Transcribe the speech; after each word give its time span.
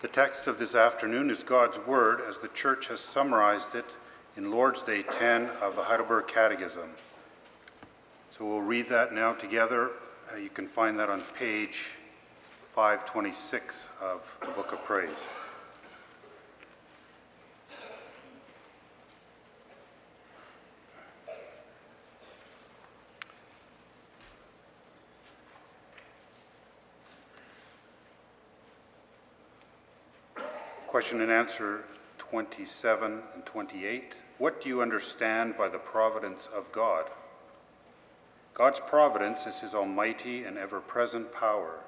The 0.00 0.08
text 0.08 0.46
of 0.46 0.58
this 0.58 0.74
afternoon 0.74 1.28
is 1.28 1.42
God's 1.42 1.76
Word 1.76 2.22
as 2.26 2.38
the 2.38 2.48
Church 2.48 2.86
has 2.86 3.00
summarized 3.00 3.74
it 3.74 3.84
in 4.34 4.50
Lord's 4.50 4.82
Day 4.82 5.02
10 5.02 5.50
of 5.60 5.76
the 5.76 5.82
Heidelberg 5.82 6.26
Catechism. 6.26 6.88
So 8.30 8.46
we'll 8.46 8.62
read 8.62 8.88
that 8.88 9.12
now 9.12 9.34
together. 9.34 9.90
Uh, 10.32 10.38
you 10.38 10.48
can 10.48 10.66
find 10.66 10.98
that 10.98 11.10
on 11.10 11.20
page 11.38 11.90
526 12.74 13.88
of 14.00 14.22
the 14.40 14.52
Book 14.52 14.72
of 14.72 14.82
Praise. 14.86 15.18
Question 31.00 31.22
and 31.22 31.32
answer 31.32 31.84
27 32.18 33.22
and 33.34 33.46
28. 33.46 34.16
What 34.36 34.60
do 34.60 34.68
you 34.68 34.82
understand 34.82 35.56
by 35.56 35.66
the 35.70 35.78
providence 35.78 36.46
of 36.54 36.70
God? 36.72 37.06
God's 38.52 38.80
providence 38.80 39.46
is 39.46 39.60
his 39.60 39.74
almighty 39.74 40.44
and 40.44 40.58
ever 40.58 40.78
present 40.78 41.32
power, 41.32 41.78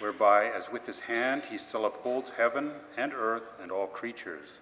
whereby, 0.00 0.46
as 0.50 0.72
with 0.72 0.86
his 0.86 0.98
hand, 0.98 1.44
he 1.48 1.56
still 1.56 1.86
upholds 1.86 2.30
heaven 2.30 2.72
and 2.96 3.14
earth 3.14 3.52
and 3.62 3.70
all 3.70 3.86
creatures, 3.86 4.58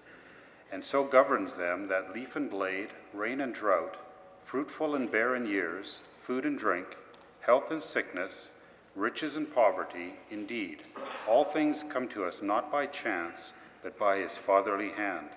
and 0.70 0.84
so 0.84 1.02
governs 1.02 1.54
them 1.54 1.88
that 1.88 2.14
leaf 2.14 2.36
and 2.36 2.50
blade, 2.50 2.90
rain 3.14 3.40
and 3.40 3.54
drought, 3.54 3.96
fruitful 4.44 4.94
and 4.94 5.10
barren 5.10 5.46
years, 5.46 6.00
food 6.22 6.44
and 6.44 6.58
drink, 6.58 6.98
health 7.40 7.70
and 7.70 7.82
sickness, 7.82 8.50
riches 8.94 9.36
and 9.36 9.54
poverty, 9.54 10.16
indeed, 10.30 10.82
all 11.26 11.44
things 11.44 11.82
come 11.88 12.06
to 12.06 12.26
us 12.26 12.42
not 12.42 12.70
by 12.70 12.84
chance 12.84 13.54
but 13.86 13.96
by 14.00 14.18
his 14.18 14.36
fatherly 14.36 14.90
hand. 14.90 15.28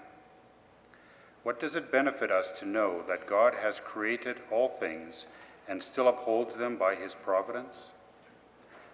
What 1.44 1.60
does 1.60 1.76
it 1.76 1.92
benefit 1.92 2.32
us 2.32 2.50
to 2.58 2.66
know 2.66 3.04
that 3.08 3.28
God 3.28 3.54
has 3.54 3.80
created 3.80 4.38
all 4.50 4.70
things 4.70 5.28
and 5.68 5.84
still 5.84 6.08
upholds 6.08 6.56
them 6.56 6.76
by 6.76 6.96
his 6.96 7.14
providence? 7.14 7.92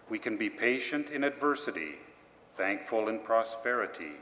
We 0.10 0.20
can 0.20 0.36
be 0.36 0.50
patient 0.50 1.10
in 1.10 1.24
adversity, 1.24 2.00
thankful 2.58 3.08
in 3.08 3.20
prosperity, 3.20 4.18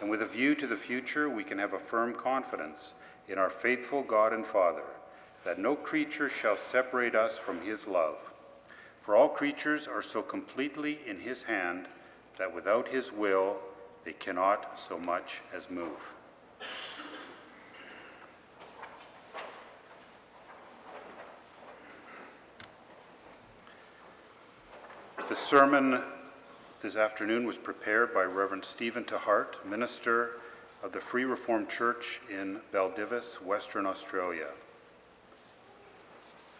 and 0.00 0.08
with 0.08 0.22
a 0.22 0.26
view 0.26 0.54
to 0.54 0.66
the 0.66 0.78
future, 0.78 1.28
we 1.28 1.44
can 1.44 1.58
have 1.58 1.74
a 1.74 1.78
firm 1.78 2.14
confidence 2.14 2.94
in 3.28 3.36
our 3.36 3.50
faithful 3.50 4.02
God 4.02 4.32
and 4.32 4.46
Father 4.46 4.88
that 5.44 5.58
no 5.58 5.76
creature 5.76 6.30
shall 6.30 6.56
separate 6.56 7.14
us 7.14 7.36
from 7.36 7.60
his 7.60 7.86
love. 7.86 8.16
For 9.02 9.14
all 9.14 9.28
creatures 9.28 9.86
are 9.86 10.00
so 10.00 10.22
completely 10.22 11.00
in 11.06 11.20
his 11.20 11.42
hand 11.42 11.84
that 12.38 12.54
without 12.54 12.88
his 12.88 13.12
will, 13.12 13.58
they 14.04 14.12
cannot 14.12 14.78
so 14.78 14.98
much 14.98 15.40
as 15.54 15.70
move. 15.70 16.00
The 25.28 25.36
sermon 25.36 26.02
this 26.82 26.96
afternoon 26.96 27.46
was 27.46 27.56
prepared 27.56 28.12
by 28.12 28.24
Reverend 28.24 28.64
Stephen 28.64 29.04
't 29.04 29.16
Hart, 29.16 29.64
minister 29.64 30.30
of 30.82 30.92
the 30.92 31.00
Free 31.00 31.24
Reformed 31.24 31.68
Church 31.68 32.20
in 32.28 32.60
Baldivis, 32.72 33.40
Western 33.40 33.86
Australia. 33.86 34.48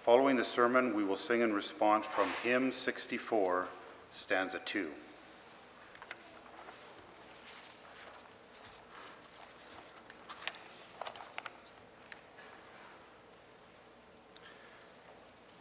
Following 0.05 0.37
the 0.37 0.45
sermon, 0.45 0.95
we 0.95 1.03
will 1.03 1.17
sing 1.17 1.41
in 1.41 1.53
response 1.53 2.07
from 2.07 2.29
hymn 2.43 2.71
64, 2.71 3.67
stanza 4.13 4.61
2. 4.65 4.91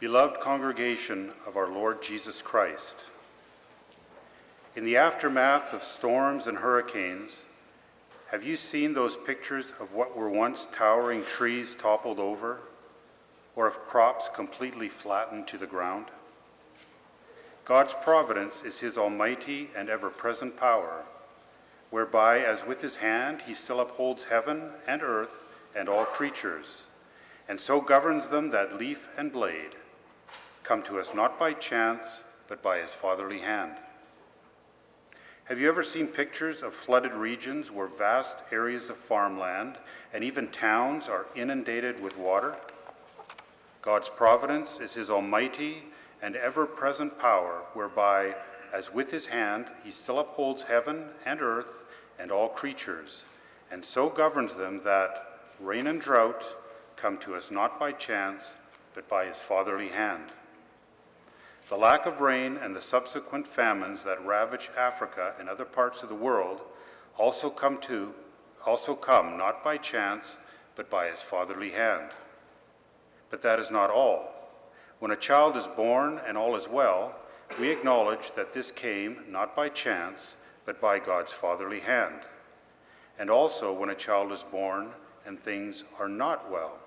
Beloved 0.00 0.40
congregation 0.40 1.34
of 1.46 1.58
our 1.58 1.68
Lord 1.68 2.02
Jesus 2.02 2.40
Christ, 2.40 2.94
in 4.74 4.86
the 4.86 4.96
aftermath 4.96 5.74
of 5.74 5.82
storms 5.82 6.46
and 6.46 6.56
hurricanes, 6.56 7.42
have 8.30 8.42
you 8.42 8.56
seen 8.56 8.94
those 8.94 9.14
pictures 9.14 9.74
of 9.78 9.92
what 9.92 10.16
were 10.16 10.30
once 10.30 10.66
towering 10.74 11.22
trees 11.22 11.74
toppled 11.74 12.18
over, 12.18 12.60
or 13.54 13.66
of 13.66 13.84
crops 13.84 14.30
completely 14.34 14.88
flattened 14.88 15.46
to 15.48 15.58
the 15.58 15.66
ground? 15.66 16.06
God's 17.66 17.92
providence 17.92 18.62
is 18.62 18.78
his 18.78 18.96
almighty 18.96 19.68
and 19.76 19.90
ever 19.90 20.08
present 20.08 20.56
power, 20.56 21.02
whereby, 21.90 22.38
as 22.38 22.64
with 22.64 22.80
his 22.80 22.96
hand, 22.96 23.42
he 23.46 23.52
still 23.52 23.80
upholds 23.80 24.24
heaven 24.24 24.70
and 24.88 25.02
earth 25.02 25.44
and 25.76 25.90
all 25.90 26.06
creatures, 26.06 26.84
and 27.46 27.60
so 27.60 27.82
governs 27.82 28.28
them 28.28 28.48
that 28.48 28.78
leaf 28.78 29.06
and 29.18 29.30
blade 29.30 29.76
come 30.62 30.82
to 30.84 30.98
us 30.98 31.14
not 31.14 31.38
by 31.38 31.52
chance, 31.52 32.04
but 32.48 32.62
by 32.62 32.78
his 32.78 32.92
fatherly 32.92 33.40
hand. 33.40 33.72
Have 35.44 35.58
you 35.58 35.68
ever 35.68 35.82
seen 35.82 36.06
pictures 36.06 36.62
of 36.62 36.74
flooded 36.74 37.12
regions 37.12 37.72
where 37.72 37.88
vast 37.88 38.36
areas 38.52 38.88
of 38.88 38.96
farmland 38.96 39.78
and 40.12 40.22
even 40.22 40.46
towns 40.48 41.08
are 41.08 41.26
inundated 41.34 42.00
with 42.00 42.16
water? 42.16 42.54
God's 43.82 44.08
providence 44.08 44.78
is 44.78 44.94
his 44.94 45.10
almighty 45.10 45.84
and 46.22 46.36
ever 46.36 46.66
present 46.66 47.18
power, 47.18 47.62
whereby, 47.72 48.36
as 48.72 48.92
with 48.92 49.10
his 49.10 49.26
hand, 49.26 49.66
he 49.82 49.90
still 49.90 50.20
upholds 50.20 50.64
heaven 50.64 51.06
and 51.24 51.40
earth 51.40 51.72
and 52.18 52.30
all 52.30 52.48
creatures, 52.48 53.24
and 53.72 53.84
so 53.84 54.08
governs 54.08 54.54
them 54.54 54.82
that 54.84 55.40
rain 55.58 55.86
and 55.86 56.00
drought 56.00 56.44
come 56.96 57.18
to 57.18 57.34
us 57.34 57.50
not 57.50 57.80
by 57.80 57.90
chance, 57.90 58.52
but 58.94 59.08
by 59.08 59.26
his 59.26 59.38
fatherly 59.38 59.88
hand. 59.88 60.24
The 61.70 61.76
lack 61.76 62.04
of 62.04 62.20
rain 62.20 62.56
and 62.56 62.74
the 62.74 62.80
subsequent 62.80 63.46
famines 63.46 64.02
that 64.02 64.26
ravage 64.26 64.70
Africa 64.76 65.34
and 65.38 65.48
other 65.48 65.64
parts 65.64 66.02
of 66.02 66.08
the 66.08 66.16
world 66.16 66.62
also 67.16 67.48
come 67.48 67.78
to 67.82 68.12
also 68.66 68.96
come 68.96 69.38
not 69.38 69.62
by 69.62 69.76
chance 69.76 70.36
but 70.74 70.90
by 70.90 71.08
his 71.08 71.22
fatherly 71.22 71.70
hand. 71.70 72.10
But 73.30 73.42
that 73.42 73.60
is 73.60 73.70
not 73.70 73.88
all. 73.88 74.32
When 74.98 75.12
a 75.12 75.16
child 75.16 75.56
is 75.56 75.68
born 75.68 76.20
and 76.26 76.36
all 76.36 76.56
is 76.56 76.66
well, 76.66 77.14
we 77.60 77.70
acknowledge 77.70 78.32
that 78.32 78.52
this 78.52 78.72
came 78.72 79.18
not 79.28 79.54
by 79.54 79.68
chance 79.68 80.34
but 80.66 80.80
by 80.80 80.98
God's 80.98 81.32
fatherly 81.32 81.80
hand. 81.80 82.22
And 83.16 83.30
also 83.30 83.72
when 83.72 83.90
a 83.90 83.94
child 83.94 84.32
is 84.32 84.42
born 84.42 84.88
and 85.24 85.40
things 85.40 85.84
are 86.00 86.08
not 86.08 86.50
well. 86.50 86.78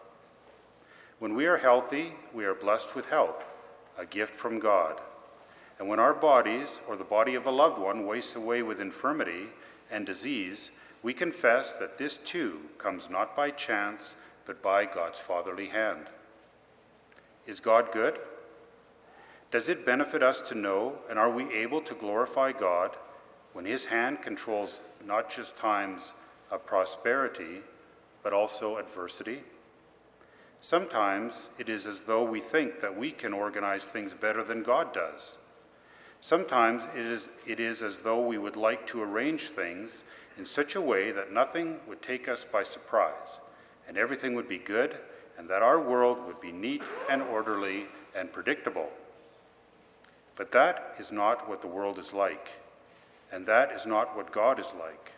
When 1.19 1.35
we 1.35 1.45
are 1.45 1.57
healthy, 1.57 2.15
we 2.33 2.44
are 2.44 2.53
blessed 2.53 2.95
with 2.95 3.05
health 3.05 3.45
a 3.98 4.06
gift 4.06 4.36
from 4.36 4.59
God. 4.59 5.00
And 5.80 5.88
when 5.88 6.00
our 6.00 6.14
bodies, 6.14 6.80
or 6.88 6.96
the 6.96 7.04
body 7.04 7.36
of 7.36 7.46
a 7.46 7.52
loved 7.52 7.80
one, 7.80 8.06
wastes 8.06 8.36
away 8.36 8.62
with 8.62 8.80
infirmity 8.80 9.48
and 9.92 10.06
disease, 10.06 10.72
we 11.02 11.14
confess 11.14 11.74
that 11.74 11.98
this 11.98 12.16
too 12.16 12.62
comes 12.78 13.09
not 13.09 13.36
by 13.36 13.52
chance, 13.52 14.16
but 14.46 14.62
by 14.62 14.86
God's 14.86 15.20
fatherly 15.20 15.68
hand. 15.68 16.08
Is 17.46 17.59
God 17.59 17.92
good? 17.92 18.20
Does 19.52 19.70
it 19.70 19.86
benefit 19.86 20.24
us 20.24 20.42
to 20.42 20.56
know, 20.56 21.00
and 21.10 21.20
are 21.20 21.30
we 21.30 21.54
able 21.54 21.81
to 21.81 21.94
glorify 21.94 22.54
God 22.54 22.96
when 23.52 23.66
His 23.66 23.86
hand 23.86 24.22
controls 24.22 24.80
not 25.06 25.30
just 25.30 25.58
times 25.58 26.14
of 26.50 26.66
prosperity, 26.66 27.62
but 28.24 28.34
also 28.34 28.78
adversity? 28.78 29.44
Sometimes 30.63 31.50
it 31.59 31.68
is 31.68 31.85
as 31.85 32.03
though 32.03 32.24
we 32.24 32.40
think 32.40 32.79
that 32.79 32.97
we 32.97 33.12
can 33.12 33.34
organize 33.34 33.84
things 33.84 34.13
better 34.13 34.41
than 34.46 34.63
God 34.63 34.94
does. 34.94 35.35
Sometimes 36.22 36.84
it 36.96 37.06
is, 37.06 37.28
it 37.46 37.59
is 37.59 37.81
as 37.81 37.97
though 37.97 38.25
we 38.25 38.38
would 38.38 38.56
like 38.56 38.88
to 38.88 39.04
arrange 39.04 39.50
things 39.50 40.06
in 40.38 40.45
such 40.45 40.77
a 40.77 40.81
way 40.81 41.12
that 41.12 41.33
nothing 41.33 41.81
would 41.86 42.01
take 42.01 42.30
us 42.30 42.45
by 42.50 42.63
surprise, 42.63 43.42
and 43.89 43.98
everything 43.98 44.36
would 44.36 44.48
be 44.48 44.57
good, 44.57 44.95
and 45.38 45.50
that 45.50 45.62
our 45.62 45.81
world 45.81 46.18
would 46.25 46.39
be 46.39 46.54
neat 46.54 46.81
and 47.10 47.21
orderly 47.21 47.88
and 48.15 48.31
predictable. 48.31 48.88
But 50.38 50.54
that 50.54 50.95
is 50.98 51.12
not 51.12 51.50
what 51.50 51.62
the 51.62 51.68
world 51.68 52.00
is 52.00 52.13
like, 52.13 52.48
and 53.33 53.45
that 53.48 53.74
is 53.74 53.86
not 53.86 54.15
what 54.15 54.31
God 54.31 54.60
is 54.62 54.71
like. 54.80 55.12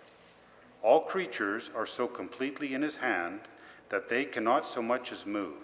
All 0.82 1.02
creatures 1.02 1.70
are 1.76 1.86
so 1.86 2.08
completely 2.08 2.74
in 2.74 2.82
His 2.82 2.96
hand 2.96 3.42
that 3.90 4.10
they 4.10 4.26
cannot 4.26 4.66
so 4.68 4.82
much 4.82 5.12
as 5.12 5.26
move. 5.26 5.58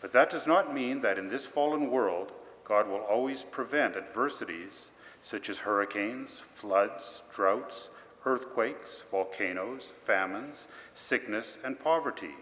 But 0.00 0.12
that 0.12 0.30
does 0.30 0.46
not 0.46 0.74
mean 0.74 1.00
that 1.00 1.18
in 1.18 1.28
this 1.28 1.46
fallen 1.46 1.90
world, 1.90 2.32
God 2.64 2.88
will 2.88 3.00
always 3.00 3.42
prevent 3.42 3.96
adversities 3.96 4.90
such 5.22 5.48
as 5.48 5.58
hurricanes, 5.58 6.42
floods, 6.54 7.22
droughts, 7.34 7.90
earthquakes, 8.24 9.02
volcanoes, 9.10 9.92
famines, 10.04 10.68
sickness, 10.94 11.58
and 11.64 11.80
poverty, 11.80 12.34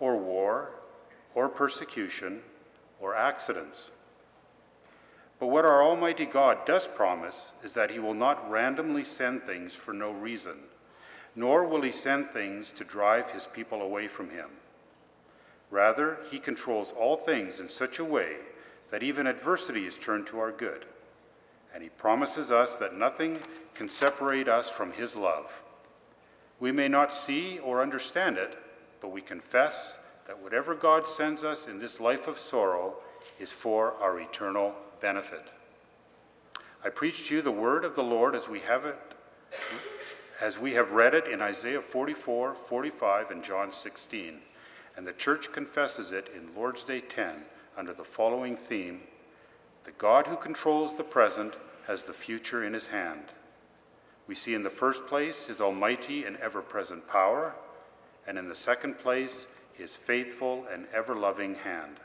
or 0.00 0.16
war, 0.16 0.70
or 1.34 1.48
persecution, 1.48 2.42
or 3.00 3.14
accidents. 3.14 3.90
But 5.38 5.48
what 5.48 5.64
our 5.64 5.82
Almighty 5.82 6.26
God 6.26 6.66
does 6.66 6.86
promise 6.86 7.52
is 7.62 7.72
that 7.74 7.90
He 7.90 7.98
will 7.98 8.14
not 8.14 8.50
randomly 8.50 9.04
send 9.04 9.44
things 9.44 9.74
for 9.74 9.92
no 9.92 10.10
reason, 10.10 10.56
nor 11.38 11.64
will 11.64 11.82
He 11.82 11.92
send 11.92 12.30
things 12.30 12.72
to 12.72 12.82
drive 12.82 13.30
His 13.30 13.46
people 13.46 13.80
away 13.80 14.08
from 14.08 14.30
Him. 14.30 14.48
Rather, 15.70 16.18
He 16.32 16.40
controls 16.40 16.92
all 16.98 17.16
things 17.16 17.60
in 17.60 17.68
such 17.68 18.00
a 18.00 18.04
way 18.04 18.38
that 18.90 19.04
even 19.04 19.28
adversity 19.28 19.86
is 19.86 19.96
turned 19.96 20.26
to 20.26 20.40
our 20.40 20.50
good. 20.50 20.84
And 21.72 21.80
He 21.80 21.90
promises 21.90 22.50
us 22.50 22.74
that 22.76 22.98
nothing 22.98 23.38
can 23.74 23.88
separate 23.88 24.48
us 24.48 24.68
from 24.68 24.92
His 24.92 25.14
love. 25.14 25.52
We 26.58 26.72
may 26.72 26.88
not 26.88 27.14
see 27.14 27.60
or 27.60 27.82
understand 27.82 28.36
it, 28.36 28.58
but 29.00 29.12
we 29.12 29.20
confess 29.20 29.96
that 30.26 30.42
whatever 30.42 30.74
God 30.74 31.08
sends 31.08 31.44
us 31.44 31.68
in 31.68 31.78
this 31.78 32.00
life 32.00 32.26
of 32.26 32.36
sorrow 32.36 32.96
is 33.38 33.52
for 33.52 33.94
our 34.00 34.18
eternal 34.18 34.74
benefit. 35.00 35.46
I 36.84 36.88
preach 36.88 37.28
to 37.28 37.36
you 37.36 37.42
the 37.42 37.52
word 37.52 37.84
of 37.84 37.94
the 37.94 38.02
Lord 38.02 38.34
as 38.34 38.48
we 38.48 38.58
have 38.60 38.84
it 38.84 38.98
as 40.40 40.58
we 40.58 40.74
have 40.74 40.92
read 40.92 41.14
it 41.14 41.26
in 41.26 41.42
Isaiah 41.42 41.82
44, 41.82 42.54
45 42.54 43.30
and 43.30 43.42
John 43.42 43.72
16, 43.72 44.38
and 44.96 45.06
the 45.06 45.12
church 45.12 45.52
confesses 45.52 46.12
it 46.12 46.28
in 46.34 46.54
Lord's 46.54 46.84
Day 46.84 47.00
10 47.00 47.42
under 47.76 47.92
the 47.92 48.04
following 48.04 48.56
theme: 48.56 49.02
The 49.84 49.92
God 49.92 50.28
who 50.28 50.36
controls 50.36 50.96
the 50.96 51.04
present 51.04 51.54
has 51.86 52.04
the 52.04 52.12
future 52.12 52.64
in 52.64 52.72
his 52.72 52.88
hand. 52.88 53.32
We 54.28 54.34
see 54.34 54.54
in 54.54 54.62
the 54.62 54.70
first 54.70 55.06
place 55.06 55.46
his 55.46 55.60
almighty 55.60 56.24
and 56.24 56.36
ever-present 56.36 57.08
power, 57.08 57.54
and 58.26 58.38
in 58.38 58.48
the 58.48 58.54
second 58.54 58.98
place 58.98 59.46
his 59.72 59.96
faithful 59.96 60.66
and 60.72 60.86
ever-loving 60.92 61.56
hand. 61.56 61.96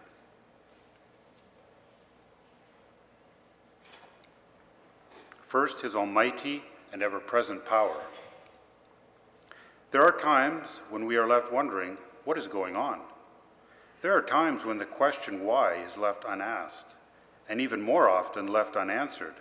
First, 5.46 5.82
his 5.82 5.94
almighty 5.94 6.64
and 6.94 7.02
ever 7.02 7.20
present 7.20 7.66
power. 7.66 8.00
There 9.92 10.04
are 10.04 10.18
times 10.18 10.80
when 10.90 11.06
we 11.06 11.18
are 11.18 11.28
left 11.28 11.52
wondering 11.52 11.98
what 12.24 12.38
is 12.38 12.48
going 12.48 12.76
on. 12.76 13.00
There 14.02 14.16
are 14.16 14.22
times 14.22 14.64
when 14.64 14.78
the 14.78 14.86
question 14.86 15.44
why 15.44 15.84
is 15.84 15.98
left 15.98 16.24
unasked, 16.28 16.96
and 17.50 17.60
even 17.60 17.82
more 17.82 18.10
often 18.10 18.48
left 18.48 18.76
unanswered. 18.76 19.36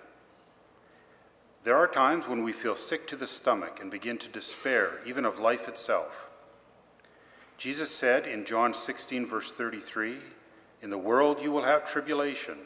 There 1.64 1.76
are 1.76 1.86
times 1.86 2.26
when 2.26 2.42
we 2.42 2.52
feel 2.52 2.74
sick 2.74 3.06
to 3.08 3.16
the 3.16 3.26
stomach 3.26 3.78
and 3.80 3.90
begin 3.90 4.18
to 4.18 4.28
despair 4.28 4.98
even 5.06 5.24
of 5.24 5.38
life 5.38 5.68
itself. 5.68 6.26
Jesus 7.56 7.90
said 7.90 8.26
in 8.26 8.44
John 8.44 8.74
16, 8.74 9.26
verse 9.26 9.52
33, 9.52 10.16
In 10.80 10.90
the 10.90 10.98
world 10.98 11.40
you 11.40 11.52
will 11.52 11.62
have 11.62 11.88
tribulation. 11.88 12.58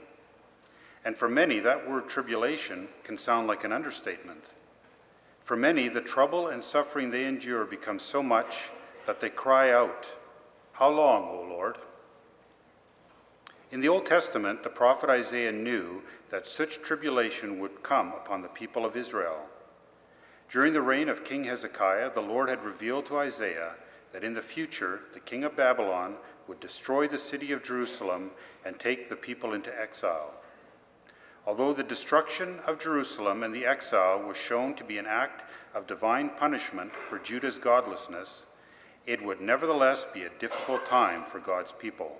And 1.04 1.16
for 1.16 1.28
many, 1.28 1.60
that 1.60 1.88
word 1.88 2.08
tribulation 2.08 2.88
can 3.04 3.18
sound 3.18 3.46
like 3.46 3.64
an 3.64 3.72
understatement. 3.72 4.44
For 5.46 5.54
many, 5.54 5.88
the 5.88 6.00
trouble 6.00 6.48
and 6.48 6.64
suffering 6.64 7.12
they 7.12 7.24
endure 7.24 7.64
becomes 7.64 8.02
so 8.02 8.20
much 8.20 8.68
that 9.06 9.20
they 9.20 9.30
cry 9.30 9.70
out, 9.70 10.12
How 10.72 10.90
long, 10.90 11.28
O 11.28 11.46
Lord? 11.48 11.78
In 13.70 13.80
the 13.80 13.88
Old 13.88 14.06
Testament, 14.06 14.64
the 14.64 14.70
prophet 14.70 15.08
Isaiah 15.08 15.52
knew 15.52 16.02
that 16.30 16.48
such 16.48 16.82
tribulation 16.82 17.60
would 17.60 17.84
come 17.84 18.08
upon 18.08 18.42
the 18.42 18.48
people 18.48 18.84
of 18.84 18.96
Israel. 18.96 19.46
During 20.50 20.72
the 20.72 20.82
reign 20.82 21.08
of 21.08 21.24
King 21.24 21.44
Hezekiah, 21.44 22.10
the 22.12 22.20
Lord 22.20 22.48
had 22.48 22.64
revealed 22.64 23.06
to 23.06 23.18
Isaiah 23.18 23.74
that 24.12 24.24
in 24.24 24.34
the 24.34 24.42
future 24.42 25.02
the 25.14 25.20
king 25.20 25.44
of 25.44 25.54
Babylon 25.54 26.16
would 26.48 26.58
destroy 26.58 27.06
the 27.06 27.20
city 27.20 27.52
of 27.52 27.62
Jerusalem 27.62 28.32
and 28.64 28.80
take 28.80 29.08
the 29.08 29.14
people 29.14 29.52
into 29.52 29.80
exile. 29.80 30.34
Although 31.46 31.74
the 31.74 31.84
destruction 31.84 32.58
of 32.66 32.82
Jerusalem 32.82 33.44
and 33.44 33.54
the 33.54 33.66
exile 33.66 34.20
was 34.20 34.36
shown 34.36 34.74
to 34.74 34.84
be 34.84 34.98
an 34.98 35.06
act 35.06 35.44
of 35.74 35.86
divine 35.86 36.30
punishment 36.30 36.92
for 36.92 37.20
Judah's 37.20 37.56
godlessness, 37.56 38.46
it 39.06 39.24
would 39.24 39.40
nevertheless 39.40 40.04
be 40.12 40.24
a 40.24 40.38
difficult 40.40 40.84
time 40.86 41.24
for 41.24 41.38
God's 41.38 41.70
people. 41.70 42.18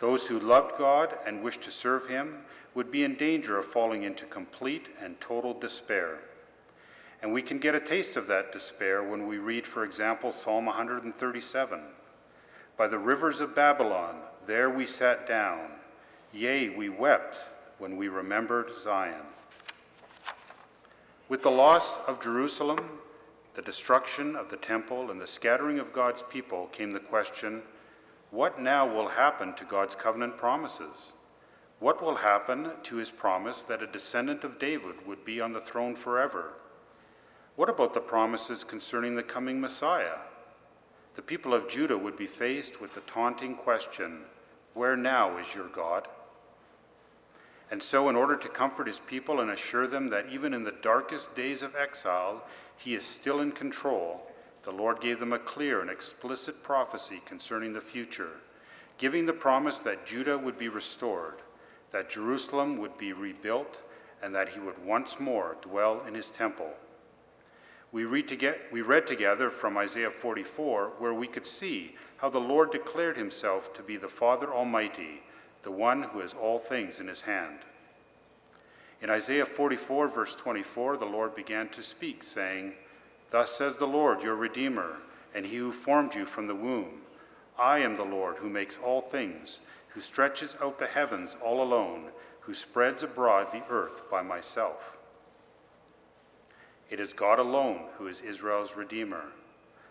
Those 0.00 0.26
who 0.26 0.38
loved 0.38 0.76
God 0.76 1.16
and 1.26 1.42
wished 1.42 1.62
to 1.62 1.70
serve 1.70 2.08
Him 2.08 2.40
would 2.74 2.90
be 2.90 3.04
in 3.04 3.14
danger 3.16 3.58
of 3.58 3.64
falling 3.64 4.02
into 4.02 4.26
complete 4.26 4.88
and 5.02 5.18
total 5.20 5.58
despair. 5.58 6.18
And 7.22 7.32
we 7.32 7.42
can 7.42 7.58
get 7.58 7.74
a 7.74 7.80
taste 7.80 8.16
of 8.16 8.26
that 8.26 8.52
despair 8.52 9.02
when 9.02 9.26
we 9.26 9.38
read, 9.38 9.66
for 9.66 9.82
example, 9.84 10.30
Psalm 10.30 10.66
137 10.66 11.80
By 12.76 12.86
the 12.86 12.98
rivers 12.98 13.40
of 13.40 13.54
Babylon, 13.54 14.16
there 14.46 14.68
we 14.68 14.84
sat 14.84 15.26
down. 15.26 15.70
Yea, 16.32 16.68
we 16.70 16.88
wept 16.88 17.38
when 17.80 17.96
we 17.96 18.06
remembered 18.08 18.70
Zion. 18.78 19.26
With 21.28 21.42
the 21.42 21.50
loss 21.50 21.98
of 22.06 22.20
Jerusalem, 22.20 22.78
the 23.54 23.62
destruction 23.62 24.36
of 24.36 24.50
the 24.50 24.56
temple, 24.56 25.10
and 25.10 25.20
the 25.20 25.26
scattering 25.26 25.78
of 25.78 25.92
God's 25.92 26.22
people 26.22 26.66
came 26.66 26.92
the 26.92 27.00
question 27.00 27.62
what 28.30 28.60
now 28.60 28.86
will 28.86 29.08
happen 29.08 29.54
to 29.54 29.64
God's 29.64 29.96
covenant 29.96 30.36
promises? 30.36 31.14
What 31.80 32.00
will 32.00 32.16
happen 32.16 32.70
to 32.84 32.96
his 32.96 33.10
promise 33.10 33.62
that 33.62 33.82
a 33.82 33.88
descendant 33.88 34.44
of 34.44 34.60
David 34.60 35.04
would 35.04 35.24
be 35.24 35.40
on 35.40 35.52
the 35.52 35.60
throne 35.60 35.96
forever? 35.96 36.52
What 37.56 37.68
about 37.68 37.92
the 37.92 38.00
promises 38.00 38.62
concerning 38.62 39.16
the 39.16 39.24
coming 39.24 39.60
Messiah? 39.60 40.18
The 41.16 41.22
people 41.22 41.52
of 41.52 41.68
Judah 41.68 41.98
would 41.98 42.16
be 42.16 42.28
faced 42.28 42.80
with 42.80 42.94
the 42.94 43.00
taunting 43.00 43.56
question 43.56 44.20
Where 44.74 44.96
now 44.96 45.36
is 45.38 45.52
your 45.54 45.68
God? 45.68 46.06
And 47.70 47.82
so, 47.82 48.08
in 48.08 48.16
order 48.16 48.36
to 48.36 48.48
comfort 48.48 48.88
his 48.88 48.98
people 48.98 49.40
and 49.40 49.50
assure 49.50 49.86
them 49.86 50.10
that 50.10 50.28
even 50.30 50.52
in 50.52 50.64
the 50.64 50.74
darkest 50.82 51.34
days 51.36 51.62
of 51.62 51.76
exile, 51.76 52.44
he 52.76 52.94
is 52.94 53.04
still 53.04 53.40
in 53.40 53.52
control, 53.52 54.26
the 54.64 54.72
Lord 54.72 55.00
gave 55.00 55.20
them 55.20 55.32
a 55.32 55.38
clear 55.38 55.80
and 55.80 55.88
explicit 55.88 56.62
prophecy 56.62 57.22
concerning 57.24 57.72
the 57.72 57.80
future, 57.80 58.40
giving 58.98 59.26
the 59.26 59.32
promise 59.32 59.78
that 59.78 60.04
Judah 60.04 60.36
would 60.36 60.58
be 60.58 60.68
restored, 60.68 61.36
that 61.92 62.10
Jerusalem 62.10 62.76
would 62.78 62.98
be 62.98 63.12
rebuilt, 63.12 63.78
and 64.20 64.34
that 64.34 64.50
he 64.50 64.60
would 64.60 64.84
once 64.84 65.20
more 65.20 65.56
dwell 65.62 66.02
in 66.06 66.14
his 66.14 66.28
temple. 66.28 66.72
We 67.92 68.04
read, 68.04 68.28
to 68.28 68.54
we 68.70 68.82
read 68.82 69.06
together 69.06 69.50
from 69.50 69.78
Isaiah 69.78 70.10
44, 70.10 70.92
where 70.98 71.14
we 71.14 71.26
could 71.26 71.46
see 71.46 71.94
how 72.18 72.28
the 72.28 72.38
Lord 72.38 72.70
declared 72.70 73.16
himself 73.16 73.72
to 73.74 73.82
be 73.82 73.96
the 73.96 74.08
Father 74.08 74.52
Almighty 74.52 75.22
the 75.62 75.70
one 75.70 76.02
who 76.02 76.20
has 76.20 76.34
all 76.34 76.58
things 76.58 77.00
in 77.00 77.08
his 77.08 77.22
hand. 77.22 77.58
In 79.02 79.10
Isaiah 79.10 79.46
44, 79.46 80.08
verse 80.08 80.34
24, 80.34 80.98
the 80.98 81.06
Lord 81.06 81.34
began 81.34 81.68
to 81.70 81.82
speak, 81.82 82.22
saying, 82.22 82.74
Thus 83.30 83.56
says 83.56 83.76
the 83.76 83.86
Lord, 83.86 84.22
your 84.22 84.36
Redeemer, 84.36 84.96
and 85.34 85.46
he 85.46 85.56
who 85.56 85.72
formed 85.72 86.14
you 86.14 86.26
from 86.26 86.46
the 86.46 86.54
womb. 86.54 87.02
I 87.58 87.78
am 87.78 87.96
the 87.96 88.04
Lord 88.04 88.36
who 88.36 88.48
makes 88.48 88.78
all 88.82 89.00
things, 89.00 89.60
who 89.90 90.00
stretches 90.00 90.56
out 90.62 90.78
the 90.78 90.86
heavens 90.86 91.36
all 91.42 91.62
alone, 91.62 92.10
who 92.40 92.54
spreads 92.54 93.02
abroad 93.02 93.48
the 93.52 93.62
earth 93.70 94.02
by 94.10 94.22
myself. 94.22 94.98
It 96.90 96.98
is 96.98 97.12
God 97.12 97.38
alone 97.38 97.84
who 97.98 98.06
is 98.06 98.20
Israel's 98.20 98.76
Redeemer, 98.76 99.26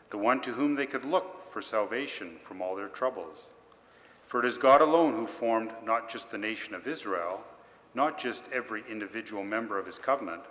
the 0.09 0.17
one 0.17 0.41
to 0.41 0.53
whom 0.53 0.75
they 0.75 0.85
could 0.85 1.05
look 1.05 1.51
for 1.51 1.61
salvation 1.61 2.37
from 2.43 2.61
all 2.61 2.75
their 2.75 2.87
troubles. 2.87 3.45
For 4.29 4.39
it 4.39 4.45
is 4.45 4.59
God 4.59 4.79
alone 4.79 5.15
who 5.15 5.25
formed 5.25 5.71
not 5.83 6.07
just 6.07 6.29
the 6.29 6.37
nation 6.37 6.75
of 6.75 6.87
Israel, 6.87 7.41
not 7.95 8.19
just 8.19 8.43
every 8.53 8.83
individual 8.87 9.43
member 9.43 9.79
of 9.79 9.87
his 9.87 9.97
covenant, 9.97 10.43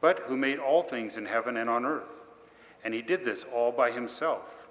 but 0.00 0.20
who 0.20 0.36
made 0.36 0.58
all 0.58 0.82
things 0.82 1.18
in 1.18 1.26
heaven 1.26 1.58
and 1.58 1.68
on 1.68 1.84
earth. 1.84 2.08
And 2.82 2.94
he 2.94 3.02
did 3.02 3.22
this 3.22 3.44
all 3.54 3.70
by 3.70 3.90
himself. 3.90 4.66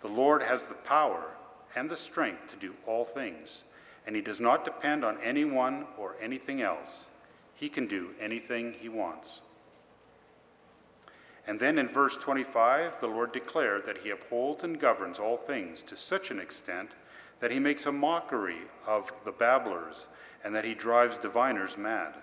The 0.00 0.08
Lord 0.08 0.42
has 0.42 0.66
the 0.66 0.74
power 0.74 1.34
and 1.76 1.90
the 1.90 1.96
strength 1.96 2.48
to 2.48 2.56
do 2.56 2.74
all 2.86 3.04
things, 3.04 3.64
and 4.06 4.16
he 4.16 4.22
does 4.22 4.40
not 4.40 4.64
depend 4.64 5.04
on 5.04 5.18
anyone 5.22 5.84
or 5.98 6.16
anything 6.22 6.62
else. 6.62 7.04
He 7.54 7.68
can 7.68 7.86
do 7.86 8.12
anything 8.18 8.72
he 8.72 8.88
wants. 8.88 9.42
And 11.46 11.60
then 11.60 11.76
in 11.76 11.88
verse 11.88 12.16
25, 12.16 13.00
the 13.00 13.08
Lord 13.08 13.32
declared 13.32 13.84
that 13.84 13.98
he 13.98 14.08
upholds 14.08 14.64
and 14.64 14.80
governs 14.80 15.18
all 15.18 15.36
things 15.36 15.82
to 15.82 15.98
such 15.98 16.30
an 16.30 16.40
extent 16.40 16.92
that 17.44 17.50
he 17.50 17.58
makes 17.58 17.84
a 17.84 17.92
mockery 17.92 18.62
of 18.86 19.12
the 19.26 19.30
babblers, 19.30 20.06
and 20.42 20.54
that 20.54 20.64
he 20.64 20.72
drives 20.72 21.18
diviners 21.18 21.76
mad. 21.76 22.14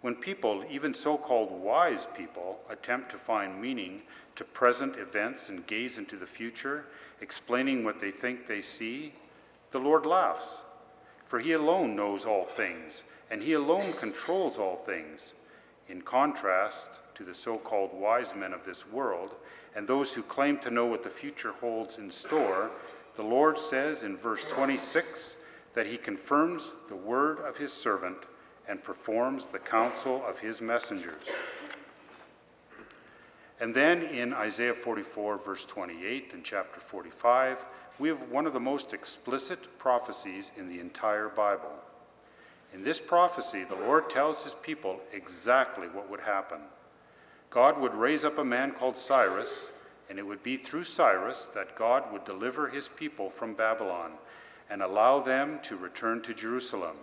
When 0.00 0.14
people, 0.14 0.64
even 0.70 0.94
so 0.94 1.18
called 1.18 1.50
wise 1.50 2.06
people, 2.16 2.58
attempt 2.70 3.10
to 3.10 3.18
find 3.18 3.60
meaning 3.60 4.04
to 4.36 4.44
present 4.44 4.96
events 4.96 5.50
and 5.50 5.66
gaze 5.66 5.98
into 5.98 6.16
the 6.16 6.26
future, 6.26 6.86
explaining 7.20 7.84
what 7.84 8.00
they 8.00 8.10
think 8.10 8.46
they 8.46 8.62
see, 8.62 9.12
the 9.70 9.80
Lord 9.80 10.06
laughs. 10.06 10.62
For 11.26 11.40
he 11.40 11.52
alone 11.52 11.94
knows 11.94 12.24
all 12.24 12.46
things, 12.46 13.04
and 13.30 13.42
he 13.42 13.52
alone 13.52 13.92
controls 13.92 14.56
all 14.56 14.76
things. 14.76 15.34
In 15.90 16.00
contrast 16.00 16.86
to 17.16 17.22
the 17.22 17.34
so 17.34 17.58
called 17.58 17.90
wise 17.92 18.34
men 18.34 18.54
of 18.54 18.64
this 18.64 18.88
world, 18.88 19.34
and 19.76 19.86
those 19.86 20.14
who 20.14 20.22
claim 20.22 20.56
to 20.60 20.70
know 20.70 20.86
what 20.86 21.02
the 21.02 21.10
future 21.10 21.52
holds 21.60 21.98
in 21.98 22.10
store, 22.10 22.70
the 23.18 23.24
Lord 23.24 23.58
says 23.58 24.04
in 24.04 24.16
verse 24.16 24.44
26 24.44 25.38
that 25.74 25.88
he 25.88 25.96
confirms 25.96 26.76
the 26.86 26.94
word 26.94 27.40
of 27.40 27.56
his 27.56 27.72
servant 27.72 28.18
and 28.68 28.80
performs 28.84 29.46
the 29.46 29.58
counsel 29.58 30.24
of 30.24 30.38
his 30.38 30.60
messengers. 30.60 31.24
And 33.60 33.74
then 33.74 34.04
in 34.04 34.32
Isaiah 34.32 34.72
44, 34.72 35.38
verse 35.38 35.64
28, 35.64 36.30
and 36.32 36.44
chapter 36.44 36.78
45, 36.78 37.58
we 37.98 38.08
have 38.08 38.30
one 38.30 38.46
of 38.46 38.52
the 38.52 38.60
most 38.60 38.94
explicit 38.94 39.80
prophecies 39.80 40.52
in 40.56 40.68
the 40.68 40.78
entire 40.78 41.28
Bible. 41.28 41.72
In 42.72 42.84
this 42.84 43.00
prophecy, 43.00 43.64
the 43.64 43.74
Lord 43.74 44.10
tells 44.10 44.44
his 44.44 44.54
people 44.54 45.00
exactly 45.12 45.88
what 45.88 46.08
would 46.08 46.20
happen. 46.20 46.60
God 47.50 47.80
would 47.80 47.94
raise 47.94 48.24
up 48.24 48.38
a 48.38 48.44
man 48.44 48.70
called 48.70 48.96
Cyrus, 48.96 49.70
and 50.08 50.18
it 50.18 50.26
would 50.26 50.42
be 50.42 50.56
through 50.56 50.84
Cyrus 50.84 51.46
that 51.54 51.76
God 51.76 52.12
would 52.12 52.24
deliver 52.24 52.68
his 52.68 52.88
people 52.88 53.30
from 53.30 53.54
Babylon 53.54 54.12
and 54.70 54.82
allow 54.82 55.20
them 55.20 55.60
to 55.62 55.76
return 55.76 56.22
to 56.22 56.34
Jerusalem. 56.34 56.96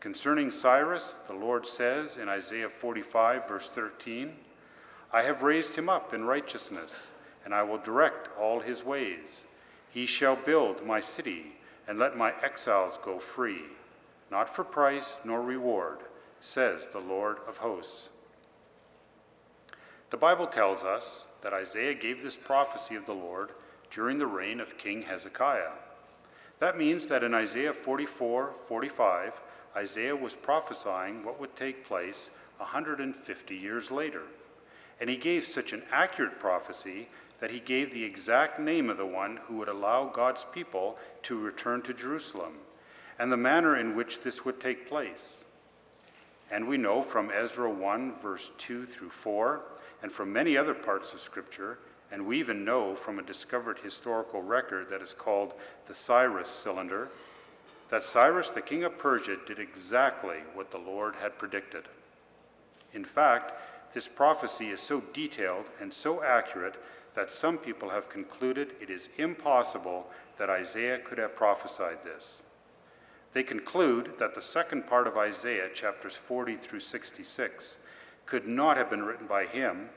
Concerning 0.00 0.50
Cyrus, 0.50 1.14
the 1.26 1.34
Lord 1.34 1.66
says 1.66 2.16
in 2.16 2.28
Isaiah 2.28 2.68
45, 2.68 3.48
verse 3.48 3.68
13, 3.68 4.32
I 5.12 5.22
have 5.22 5.42
raised 5.42 5.76
him 5.76 5.88
up 5.88 6.12
in 6.12 6.24
righteousness, 6.24 6.92
and 7.44 7.54
I 7.54 7.62
will 7.62 7.78
direct 7.78 8.28
all 8.38 8.60
his 8.60 8.84
ways. 8.84 9.42
He 9.88 10.06
shall 10.06 10.36
build 10.36 10.84
my 10.84 11.00
city, 11.00 11.52
and 11.88 11.98
let 11.98 12.16
my 12.16 12.34
exiles 12.42 12.98
go 13.02 13.18
free, 13.18 13.62
not 14.30 14.54
for 14.54 14.64
price 14.64 15.16
nor 15.24 15.40
reward, 15.40 15.98
says 16.40 16.88
the 16.88 16.98
Lord 16.98 17.38
of 17.48 17.58
hosts. 17.58 18.10
The 20.10 20.16
Bible 20.16 20.46
tells 20.46 20.84
us 20.84 21.24
that 21.42 21.52
Isaiah 21.52 21.94
gave 21.94 22.22
this 22.22 22.36
prophecy 22.36 22.94
of 22.94 23.06
the 23.06 23.12
Lord 23.12 23.50
during 23.90 24.18
the 24.18 24.26
reign 24.26 24.60
of 24.60 24.78
King 24.78 25.02
Hezekiah. 25.02 25.72
That 26.60 26.78
means 26.78 27.06
that 27.08 27.24
in 27.24 27.34
Isaiah 27.34 27.72
44 27.72 28.54
45, 28.68 29.32
Isaiah 29.76 30.14
was 30.14 30.34
prophesying 30.36 31.24
what 31.24 31.40
would 31.40 31.56
take 31.56 31.84
place 31.84 32.30
150 32.58 33.56
years 33.56 33.90
later. 33.90 34.22
And 35.00 35.10
he 35.10 35.16
gave 35.16 35.44
such 35.44 35.72
an 35.72 35.82
accurate 35.90 36.38
prophecy 36.38 37.08
that 37.40 37.50
he 37.50 37.60
gave 37.60 37.92
the 37.92 38.04
exact 38.04 38.60
name 38.60 38.88
of 38.88 38.96
the 38.98 39.06
one 39.06 39.40
who 39.48 39.56
would 39.56 39.68
allow 39.68 40.06
God's 40.06 40.44
people 40.52 40.98
to 41.24 41.36
return 41.36 41.82
to 41.82 41.92
Jerusalem 41.92 42.54
and 43.18 43.30
the 43.32 43.36
manner 43.36 43.76
in 43.76 43.96
which 43.96 44.20
this 44.20 44.44
would 44.44 44.60
take 44.60 44.88
place. 44.88 45.44
And 46.50 46.68
we 46.68 46.78
know 46.78 47.02
from 47.02 47.30
Ezra 47.30 47.68
1, 47.68 48.20
verse 48.22 48.52
2 48.58 48.86
through 48.86 49.10
4, 49.10 49.62
and 50.02 50.12
from 50.12 50.32
many 50.32 50.56
other 50.56 50.74
parts 50.74 51.12
of 51.12 51.20
Scripture, 51.20 51.78
and 52.10 52.26
we 52.26 52.38
even 52.38 52.64
know 52.64 52.94
from 52.94 53.18
a 53.18 53.22
discovered 53.22 53.78
historical 53.78 54.42
record 54.42 54.88
that 54.90 55.02
is 55.02 55.12
called 55.12 55.54
the 55.86 55.94
Cyrus 55.94 56.48
Cylinder, 56.48 57.08
that 57.90 58.04
Cyrus, 58.04 58.50
the 58.50 58.60
king 58.60 58.84
of 58.84 58.98
Persia, 58.98 59.36
did 59.46 59.58
exactly 59.58 60.38
what 60.54 60.70
the 60.70 60.78
Lord 60.78 61.14
had 61.16 61.38
predicted. 61.38 61.84
In 62.92 63.04
fact, 63.04 63.52
this 63.94 64.08
prophecy 64.08 64.70
is 64.70 64.80
so 64.80 65.00
detailed 65.12 65.66
and 65.80 65.92
so 65.92 66.22
accurate 66.22 66.76
that 67.14 67.30
some 67.30 67.56
people 67.56 67.90
have 67.90 68.08
concluded 68.08 68.74
it 68.80 68.90
is 68.90 69.08
impossible 69.16 70.06
that 70.38 70.50
Isaiah 70.50 70.98
could 70.98 71.18
have 71.18 71.34
prophesied 71.34 72.04
this. 72.04 72.42
They 73.32 73.42
conclude 73.42 74.12
that 74.18 74.34
the 74.34 74.42
second 74.42 74.86
part 74.86 75.06
of 75.06 75.16
Isaiah, 75.16 75.68
chapters 75.72 76.16
40 76.16 76.56
through 76.56 76.80
66, 76.80 77.76
could 78.26 78.46
not 78.46 78.76
have 78.76 78.90
been 78.90 79.04
written 79.04 79.26
by 79.26 79.46
him, 79.46 79.88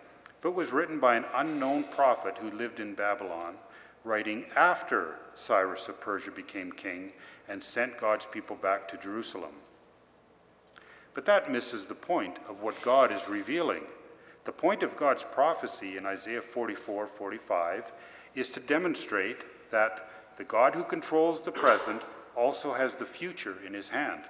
but 0.41 0.55
was 0.55 0.71
written 0.71 0.99
by 0.99 1.15
an 1.15 1.25
unknown 1.35 1.83
prophet 1.83 2.37
who 2.37 2.51
lived 2.51 2.79
in 2.79 2.93
Babylon, 2.93 3.55
writing 4.03 4.45
after 4.55 5.15
Cyrus 5.33 5.89
of 5.89 5.99
Persia 5.99 6.31
became 6.31 6.71
king 6.71 7.11
and 7.47 7.61
sent 7.61 7.99
God's 7.99 8.25
people 8.25 8.55
back 8.55 8.87
to 8.87 8.97
Jerusalem. 8.97 9.51
But 11.13 11.25
that 11.25 11.51
misses 11.51 11.87
the 11.87 11.95
point 11.95 12.37
of 12.47 12.61
what 12.61 12.81
God 12.81 13.11
is 13.11 13.27
revealing. 13.27 13.83
The 14.45 14.51
point 14.51 14.83
of 14.83 14.95
God's 14.95 15.23
prophecy 15.23 15.97
in 15.97 16.05
Isaiah 16.05 16.41
44 16.41 17.07
45 17.07 17.91
is 18.35 18.49
to 18.51 18.59
demonstrate 18.59 19.71
that 19.71 20.09
the 20.37 20.43
God 20.43 20.75
who 20.75 20.83
controls 20.83 21.43
the 21.43 21.51
present 21.51 22.03
also 22.35 22.73
has 22.73 22.95
the 22.95 23.05
future 23.05 23.57
in 23.65 23.73
his 23.73 23.89
hand. 23.89 24.21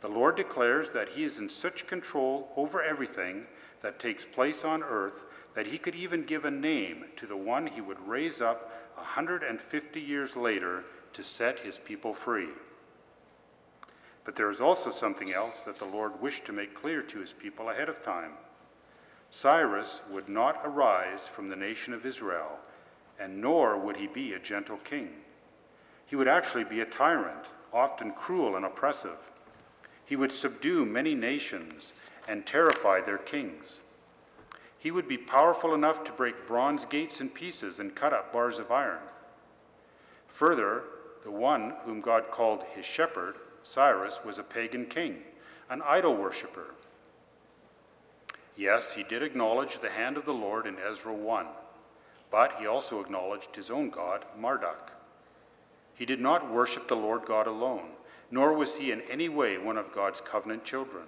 The 0.00 0.08
Lord 0.08 0.36
declares 0.36 0.90
that 0.92 1.10
he 1.10 1.24
is 1.24 1.38
in 1.38 1.48
such 1.48 1.86
control 1.86 2.50
over 2.56 2.82
everything 2.82 3.46
that 3.82 3.98
takes 3.98 4.24
place 4.24 4.64
on 4.64 4.82
earth 4.82 5.24
that 5.54 5.66
he 5.66 5.78
could 5.78 5.94
even 5.94 6.24
give 6.24 6.44
a 6.44 6.50
name 6.50 7.06
to 7.16 7.26
the 7.26 7.36
one 7.36 7.66
he 7.66 7.80
would 7.80 8.06
raise 8.06 8.42
up 8.42 8.90
150 8.96 10.00
years 10.00 10.36
later 10.36 10.84
to 11.14 11.24
set 11.24 11.60
his 11.60 11.78
people 11.78 12.12
free. 12.12 12.48
But 14.24 14.36
there 14.36 14.50
is 14.50 14.60
also 14.60 14.90
something 14.90 15.32
else 15.32 15.60
that 15.60 15.78
the 15.78 15.86
Lord 15.86 16.20
wished 16.20 16.44
to 16.46 16.52
make 16.52 16.74
clear 16.74 17.00
to 17.02 17.20
his 17.20 17.32
people 17.32 17.70
ahead 17.70 17.88
of 17.88 18.02
time. 18.02 18.32
Cyrus 19.30 20.02
would 20.10 20.28
not 20.28 20.60
arise 20.64 21.20
from 21.20 21.48
the 21.48 21.56
nation 21.56 21.94
of 21.94 22.04
Israel, 22.04 22.58
and 23.18 23.40
nor 23.40 23.78
would 23.78 23.96
he 23.96 24.06
be 24.06 24.34
a 24.34 24.38
gentle 24.38 24.78
king. 24.78 25.08
He 26.04 26.16
would 26.16 26.28
actually 26.28 26.64
be 26.64 26.80
a 26.80 26.86
tyrant, 26.86 27.46
often 27.72 28.12
cruel 28.12 28.56
and 28.56 28.64
oppressive. 28.64 29.30
He 30.06 30.16
would 30.16 30.32
subdue 30.32 30.86
many 30.86 31.14
nations 31.14 31.92
and 32.28 32.46
terrify 32.46 33.00
their 33.00 33.18
kings. 33.18 33.80
He 34.78 34.90
would 34.92 35.08
be 35.08 35.18
powerful 35.18 35.74
enough 35.74 36.04
to 36.04 36.12
break 36.12 36.46
bronze 36.46 36.84
gates 36.84 37.20
in 37.20 37.28
pieces 37.28 37.80
and 37.80 37.94
cut 37.94 38.12
up 38.12 38.32
bars 38.32 38.60
of 38.60 38.70
iron. 38.70 39.02
Further, 40.28 40.84
the 41.24 41.30
one 41.32 41.74
whom 41.84 42.00
God 42.00 42.30
called 42.30 42.62
his 42.74 42.86
shepherd, 42.86 43.34
Cyrus, 43.64 44.20
was 44.24 44.38
a 44.38 44.44
pagan 44.44 44.86
king, 44.86 45.18
an 45.68 45.82
idol 45.84 46.14
worshiper. 46.14 46.74
Yes, 48.56 48.92
he 48.92 49.02
did 49.02 49.24
acknowledge 49.24 49.80
the 49.80 49.90
hand 49.90 50.16
of 50.16 50.24
the 50.24 50.32
Lord 50.32 50.66
in 50.66 50.76
Ezra 50.78 51.12
1, 51.12 51.46
but 52.30 52.54
he 52.60 52.66
also 52.66 53.00
acknowledged 53.00 53.56
his 53.56 53.70
own 53.70 53.90
God, 53.90 54.24
Marduk. 54.38 54.92
He 55.94 56.06
did 56.06 56.20
not 56.20 56.52
worship 56.52 56.86
the 56.86 56.94
Lord 56.94 57.24
God 57.26 57.46
alone, 57.46 57.88
nor 58.30 58.52
was 58.52 58.76
he 58.76 58.90
in 58.90 59.00
any 59.02 59.28
way 59.28 59.58
one 59.58 59.76
of 59.76 59.92
God's 59.92 60.20
covenant 60.20 60.64
children. 60.64 61.04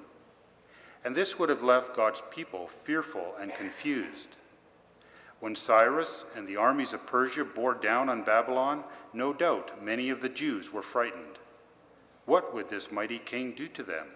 And 1.05 1.15
this 1.15 1.39
would 1.39 1.49
have 1.49 1.63
left 1.63 1.97
God's 1.97 2.23
people 2.31 2.69
fearful 2.85 3.35
and 3.41 3.55
confused. 3.55 4.29
When 5.41 5.55
Cyrus 5.55 6.25
and 6.37 6.49
the 6.49 6.57
armies 6.57 6.93
of 6.93 7.07
Persia 7.07 7.45
bore 7.45 7.75
down 7.75 8.09
on 8.09 8.25
Babylon, 8.25 8.85
no 9.13 9.33
doubt 9.33 9.83
many 9.83 10.11
of 10.11 10.21
the 10.21 10.29
Jews 10.29 10.73
were 10.73 10.83
frightened. 10.83 11.39
What 12.27 12.53
would 12.53 12.69
this 12.69 12.91
mighty 12.91 13.19
king 13.19 13.53
do 13.57 13.69
to 13.69 13.83
them? 13.83 14.09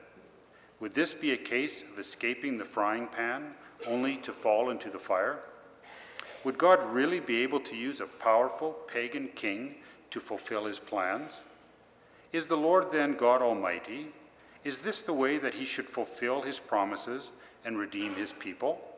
Would 0.81 0.95
this 0.95 1.15
be 1.15 1.31
a 1.31 1.37
case 1.37 1.83
of 1.83 1.99
escaping 1.99 2.59
the 2.59 2.65
frying 2.65 3.07
pan 3.07 3.55
only 3.87 4.17
to 4.19 4.33
fall 4.33 4.69
into 4.69 4.91
the 4.91 4.99
fire? 4.99 5.45
Would 6.43 6.59
God 6.59 6.93
really 6.93 7.21
be 7.21 7.43
able 7.43 7.61
to 7.61 7.77
use 7.77 8.01
a 8.01 8.07
powerful 8.07 8.73
pagan 8.89 9.29
king 9.37 9.77
to 10.11 10.19
fulfill 10.19 10.65
his 10.67 10.81
plans? 10.81 11.43
Is 12.33 12.47
the 12.47 12.57
Lord 12.57 12.93
then 12.93 13.17
God 13.17 13.43
Almighty? 13.43 14.09
Is 14.65 14.79
this 14.79 15.03
the 15.03 15.13
way 15.13 15.39
that 15.39 15.55
he 15.55 15.65
should 15.65 15.89
fulfill 15.89 16.43
his 16.43 16.59
promises 16.59 17.31
and 17.65 17.79
redeem 17.79 18.15
his 18.15 18.33
people? 18.33 18.89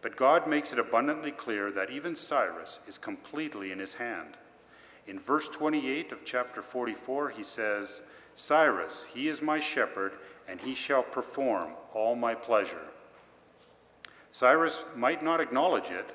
But 0.00 0.16
God 0.16 0.46
makes 0.46 0.72
it 0.72 0.78
abundantly 0.78 1.32
clear 1.32 1.70
that 1.72 1.90
even 1.90 2.14
Cyrus 2.14 2.80
is 2.86 2.98
completely 2.98 3.72
in 3.72 3.78
his 3.78 3.94
hand. 3.94 4.36
In 5.06 5.18
verse 5.18 5.48
28 5.48 6.12
of 6.12 6.24
chapter 6.24 6.62
44, 6.62 7.30
he 7.30 7.42
says, 7.42 8.02
Cyrus, 8.36 9.06
he 9.12 9.28
is 9.28 9.42
my 9.42 9.58
shepherd, 9.58 10.12
and 10.48 10.60
he 10.60 10.74
shall 10.74 11.02
perform 11.02 11.72
all 11.92 12.14
my 12.14 12.34
pleasure. 12.34 12.88
Cyrus 14.30 14.82
might 14.96 15.22
not 15.22 15.40
acknowledge 15.40 15.90
it. 15.90 16.10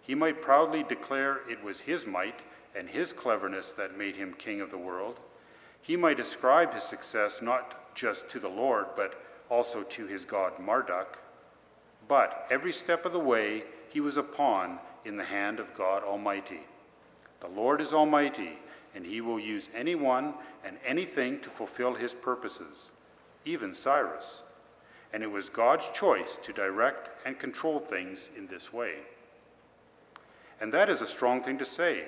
He 0.00 0.14
might 0.14 0.42
proudly 0.42 0.82
declare 0.82 1.40
it 1.48 1.62
was 1.62 1.82
his 1.82 2.06
might 2.06 2.40
and 2.74 2.88
his 2.88 3.12
cleverness 3.12 3.72
that 3.72 3.96
made 3.96 4.16
him 4.16 4.34
king 4.34 4.60
of 4.60 4.70
the 4.70 4.78
world. 4.78 5.20
He 5.80 5.96
might 5.96 6.20
ascribe 6.20 6.74
his 6.74 6.84
success 6.84 7.42
not 7.42 7.94
just 7.94 8.28
to 8.30 8.38
the 8.38 8.48
Lord, 8.48 8.86
but 8.96 9.20
also 9.50 9.82
to 9.82 10.06
his 10.06 10.24
god 10.24 10.58
Marduk. 10.58 11.18
But 12.08 12.46
every 12.50 12.72
step 12.72 13.04
of 13.04 13.12
the 13.12 13.18
way, 13.18 13.64
he 13.88 14.00
was 14.00 14.16
a 14.16 14.22
pawn 14.22 14.78
in 15.04 15.16
the 15.16 15.24
hand 15.24 15.60
of 15.60 15.74
God 15.74 16.02
Almighty. 16.02 16.60
The 17.40 17.48
Lord 17.48 17.80
is 17.80 17.92
Almighty, 17.92 18.58
and 18.94 19.04
he 19.04 19.20
will 19.20 19.40
use 19.40 19.68
anyone 19.74 20.34
and 20.64 20.78
anything 20.84 21.40
to 21.40 21.50
fulfill 21.50 21.94
his 21.94 22.14
purposes, 22.14 22.92
even 23.44 23.74
Cyrus. 23.74 24.42
And 25.12 25.22
it 25.22 25.30
was 25.30 25.48
God's 25.48 25.88
choice 25.92 26.38
to 26.42 26.52
direct 26.52 27.10
and 27.26 27.38
control 27.38 27.80
things 27.80 28.30
in 28.36 28.46
this 28.46 28.72
way. 28.72 28.94
And 30.60 30.72
that 30.72 30.88
is 30.88 31.02
a 31.02 31.06
strong 31.06 31.42
thing 31.42 31.58
to 31.58 31.64
say. 31.64 32.04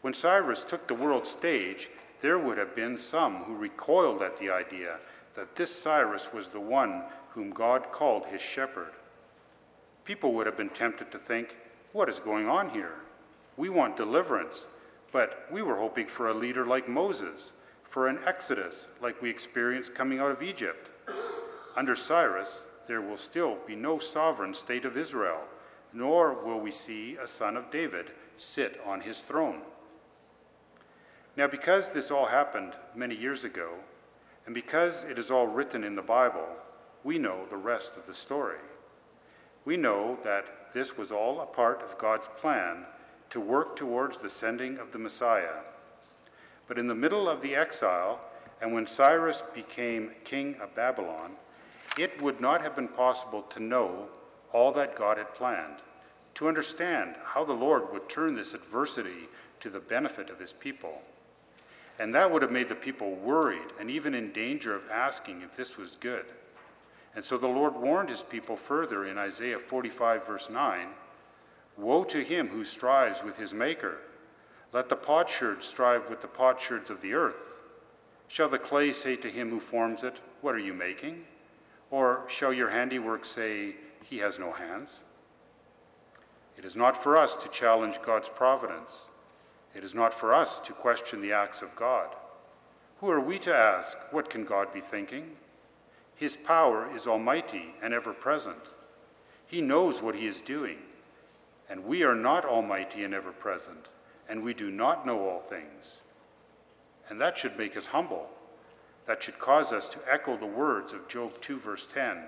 When 0.00 0.14
Cyrus 0.14 0.62
took 0.62 0.86
the 0.86 0.94
world 0.94 1.26
stage, 1.26 1.90
there 2.20 2.38
would 2.38 2.58
have 2.58 2.74
been 2.74 2.98
some 2.98 3.44
who 3.44 3.54
recoiled 3.54 4.22
at 4.22 4.38
the 4.38 4.50
idea 4.50 4.98
that 5.34 5.56
this 5.56 5.74
Cyrus 5.74 6.32
was 6.32 6.48
the 6.48 6.60
one 6.60 7.02
whom 7.30 7.50
God 7.50 7.92
called 7.92 8.26
his 8.26 8.40
shepherd. 8.40 8.92
People 10.04 10.32
would 10.34 10.46
have 10.46 10.56
been 10.56 10.70
tempted 10.70 11.10
to 11.12 11.18
think, 11.18 11.56
what 11.92 12.08
is 12.08 12.18
going 12.18 12.48
on 12.48 12.70
here? 12.70 12.94
We 13.56 13.68
want 13.68 13.96
deliverance, 13.96 14.66
but 15.12 15.46
we 15.50 15.62
were 15.62 15.76
hoping 15.76 16.06
for 16.06 16.28
a 16.28 16.34
leader 16.34 16.64
like 16.64 16.88
Moses, 16.88 17.52
for 17.88 18.08
an 18.08 18.18
exodus 18.24 18.86
like 19.00 19.20
we 19.20 19.30
experienced 19.30 19.94
coming 19.94 20.20
out 20.20 20.30
of 20.30 20.42
Egypt. 20.42 20.90
Under 21.76 21.96
Cyrus, 21.96 22.64
there 22.86 23.00
will 23.00 23.16
still 23.16 23.58
be 23.66 23.76
no 23.76 23.98
sovereign 23.98 24.54
state 24.54 24.84
of 24.84 24.96
Israel, 24.96 25.40
nor 25.92 26.34
will 26.34 26.60
we 26.60 26.70
see 26.70 27.16
a 27.16 27.26
son 27.26 27.56
of 27.56 27.70
David 27.70 28.12
sit 28.36 28.80
on 28.86 29.00
his 29.00 29.20
throne. 29.20 29.60
Now, 31.38 31.46
because 31.46 31.92
this 31.92 32.10
all 32.10 32.26
happened 32.26 32.72
many 32.96 33.14
years 33.14 33.44
ago, 33.44 33.74
and 34.44 34.52
because 34.52 35.04
it 35.04 35.20
is 35.20 35.30
all 35.30 35.46
written 35.46 35.84
in 35.84 35.94
the 35.94 36.02
Bible, 36.02 36.48
we 37.04 37.16
know 37.16 37.46
the 37.48 37.56
rest 37.56 37.96
of 37.96 38.08
the 38.08 38.14
story. 38.14 38.58
We 39.64 39.76
know 39.76 40.18
that 40.24 40.74
this 40.74 40.98
was 40.98 41.12
all 41.12 41.40
a 41.40 41.46
part 41.46 41.80
of 41.80 41.96
God's 41.96 42.26
plan 42.26 42.86
to 43.30 43.38
work 43.38 43.76
towards 43.76 44.18
the 44.18 44.28
sending 44.28 44.78
of 44.78 44.90
the 44.90 44.98
Messiah. 44.98 45.62
But 46.66 46.76
in 46.76 46.88
the 46.88 46.96
middle 46.96 47.28
of 47.28 47.40
the 47.40 47.54
exile, 47.54 48.18
and 48.60 48.74
when 48.74 48.88
Cyrus 48.88 49.44
became 49.54 50.10
king 50.24 50.56
of 50.60 50.74
Babylon, 50.74 51.34
it 51.96 52.20
would 52.20 52.40
not 52.40 52.62
have 52.62 52.74
been 52.74 52.88
possible 52.88 53.42
to 53.42 53.62
know 53.62 54.08
all 54.52 54.72
that 54.72 54.96
God 54.96 55.18
had 55.18 55.36
planned, 55.36 55.82
to 56.34 56.48
understand 56.48 57.14
how 57.22 57.44
the 57.44 57.52
Lord 57.52 57.92
would 57.92 58.08
turn 58.08 58.34
this 58.34 58.54
adversity 58.54 59.28
to 59.60 59.70
the 59.70 59.78
benefit 59.78 60.30
of 60.30 60.40
his 60.40 60.52
people. 60.52 61.00
And 61.98 62.14
that 62.14 62.30
would 62.30 62.42
have 62.42 62.50
made 62.50 62.68
the 62.68 62.74
people 62.74 63.16
worried 63.16 63.72
and 63.80 63.90
even 63.90 64.14
in 64.14 64.32
danger 64.32 64.74
of 64.74 64.88
asking 64.90 65.42
if 65.42 65.56
this 65.56 65.76
was 65.76 65.96
good. 66.00 66.26
And 67.16 67.24
so 67.24 67.36
the 67.36 67.48
Lord 67.48 67.74
warned 67.74 68.10
his 68.10 68.22
people 68.22 68.56
further 68.56 69.04
in 69.04 69.18
Isaiah 69.18 69.58
45, 69.58 70.26
verse 70.26 70.48
9 70.50 70.88
Woe 71.76 72.04
to 72.04 72.22
him 72.22 72.48
who 72.48 72.64
strives 72.64 73.22
with 73.22 73.38
his 73.38 73.54
Maker. 73.54 73.98
Let 74.72 74.88
the 74.88 74.96
potsherd 74.96 75.62
strive 75.62 76.10
with 76.10 76.20
the 76.20 76.28
potsherds 76.28 76.90
of 76.90 77.00
the 77.00 77.14
earth. 77.14 77.36
Shall 78.26 78.48
the 78.48 78.58
clay 78.58 78.92
say 78.92 79.16
to 79.16 79.30
him 79.30 79.50
who 79.50 79.60
forms 79.60 80.02
it, 80.02 80.16
What 80.40 80.54
are 80.54 80.60
you 80.60 80.74
making? 80.74 81.24
Or 81.90 82.24
shall 82.28 82.52
your 82.52 82.70
handiwork 82.70 83.24
say, 83.24 83.76
He 84.04 84.18
has 84.18 84.38
no 84.38 84.52
hands? 84.52 85.00
It 86.56 86.64
is 86.64 86.76
not 86.76 87.02
for 87.02 87.16
us 87.16 87.34
to 87.36 87.48
challenge 87.48 88.02
God's 88.04 88.28
providence. 88.28 89.04
It 89.78 89.84
is 89.84 89.94
not 89.94 90.12
for 90.12 90.34
us 90.34 90.58
to 90.58 90.72
question 90.72 91.20
the 91.20 91.32
acts 91.32 91.62
of 91.62 91.76
God. 91.76 92.08
Who 92.98 93.08
are 93.10 93.20
we 93.20 93.38
to 93.38 93.54
ask, 93.54 93.96
What 94.10 94.28
can 94.28 94.44
God 94.44 94.74
be 94.74 94.80
thinking? 94.80 95.36
His 96.16 96.34
power 96.34 96.92
is 96.92 97.06
almighty 97.06 97.76
and 97.80 97.94
ever 97.94 98.12
present. 98.12 98.58
He 99.46 99.60
knows 99.60 100.02
what 100.02 100.16
he 100.16 100.26
is 100.26 100.40
doing. 100.40 100.78
And 101.70 101.84
we 101.84 102.02
are 102.02 102.16
not 102.16 102.44
almighty 102.44 103.04
and 103.04 103.14
ever 103.14 103.30
present, 103.30 103.86
and 104.28 104.42
we 104.42 104.52
do 104.52 104.68
not 104.68 105.06
know 105.06 105.28
all 105.28 105.42
things. 105.48 106.02
And 107.08 107.20
that 107.20 107.38
should 107.38 107.56
make 107.56 107.76
us 107.76 107.86
humble. 107.86 108.30
That 109.06 109.22
should 109.22 109.38
cause 109.38 109.72
us 109.72 109.88
to 109.90 110.00
echo 110.10 110.36
the 110.36 110.44
words 110.44 110.92
of 110.92 111.06
Job 111.06 111.40
2, 111.40 111.56
verse 111.56 111.86
10 111.86 112.24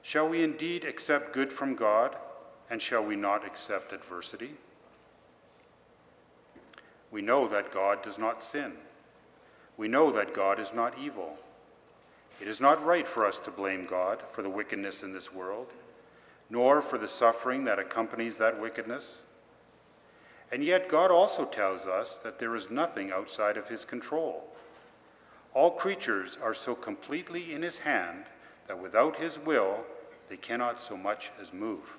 Shall 0.00 0.30
we 0.30 0.42
indeed 0.42 0.86
accept 0.86 1.34
good 1.34 1.52
from 1.52 1.74
God, 1.74 2.16
and 2.70 2.80
shall 2.80 3.04
we 3.04 3.16
not 3.16 3.44
accept 3.44 3.92
adversity? 3.92 4.54
We 7.14 7.22
know 7.22 7.46
that 7.46 7.72
God 7.72 8.02
does 8.02 8.18
not 8.18 8.42
sin. 8.42 8.72
We 9.76 9.86
know 9.86 10.10
that 10.10 10.34
God 10.34 10.58
is 10.58 10.72
not 10.74 10.98
evil. 11.00 11.38
It 12.40 12.48
is 12.48 12.60
not 12.60 12.84
right 12.84 13.06
for 13.06 13.24
us 13.24 13.38
to 13.44 13.52
blame 13.52 13.86
God 13.86 14.20
for 14.32 14.42
the 14.42 14.50
wickedness 14.50 15.04
in 15.04 15.12
this 15.12 15.32
world, 15.32 15.68
nor 16.50 16.82
for 16.82 16.98
the 16.98 17.08
suffering 17.08 17.62
that 17.66 17.78
accompanies 17.78 18.38
that 18.38 18.60
wickedness. 18.60 19.20
And 20.50 20.64
yet, 20.64 20.88
God 20.88 21.12
also 21.12 21.44
tells 21.44 21.86
us 21.86 22.16
that 22.16 22.40
there 22.40 22.56
is 22.56 22.68
nothing 22.68 23.12
outside 23.12 23.56
of 23.56 23.68
His 23.68 23.84
control. 23.84 24.48
All 25.54 25.70
creatures 25.70 26.36
are 26.42 26.52
so 26.52 26.74
completely 26.74 27.54
in 27.54 27.62
His 27.62 27.78
hand 27.78 28.24
that 28.66 28.82
without 28.82 29.20
His 29.20 29.38
will, 29.38 29.84
they 30.28 30.36
cannot 30.36 30.82
so 30.82 30.96
much 30.96 31.30
as 31.40 31.52
move. 31.52 31.96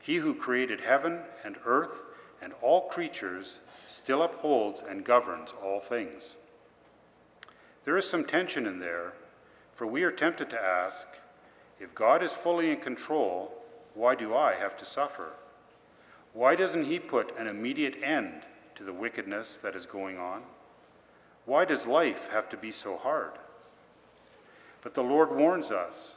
He 0.00 0.16
who 0.16 0.34
created 0.34 0.82
heaven 0.82 1.20
and 1.42 1.56
earth 1.64 1.96
and 2.42 2.52
all 2.60 2.88
creatures 2.88 3.60
still 3.86 4.22
upholds 4.22 4.82
and 4.88 5.04
governs 5.04 5.54
all 5.62 5.80
things. 5.80 6.34
There 7.84 7.96
is 7.96 8.08
some 8.08 8.24
tension 8.24 8.66
in 8.66 8.78
there, 8.78 9.12
for 9.74 9.86
we 9.86 10.02
are 10.02 10.10
tempted 10.10 10.50
to 10.50 10.60
ask 10.60 11.06
if 11.80 11.94
God 11.94 12.22
is 12.22 12.32
fully 12.32 12.70
in 12.70 12.78
control, 12.78 13.52
why 13.94 14.14
do 14.14 14.34
I 14.34 14.54
have 14.54 14.76
to 14.78 14.84
suffer? 14.84 15.30
Why 16.32 16.54
doesn't 16.54 16.84
He 16.84 16.98
put 16.98 17.36
an 17.38 17.46
immediate 17.46 17.96
end 18.02 18.42
to 18.76 18.84
the 18.84 18.92
wickedness 18.92 19.58
that 19.62 19.76
is 19.76 19.86
going 19.86 20.18
on? 20.18 20.42
Why 21.44 21.64
does 21.64 21.86
life 21.86 22.28
have 22.30 22.48
to 22.50 22.56
be 22.56 22.70
so 22.70 22.96
hard? 22.96 23.32
But 24.82 24.94
the 24.94 25.02
Lord 25.02 25.34
warns 25.34 25.70
us 25.70 26.16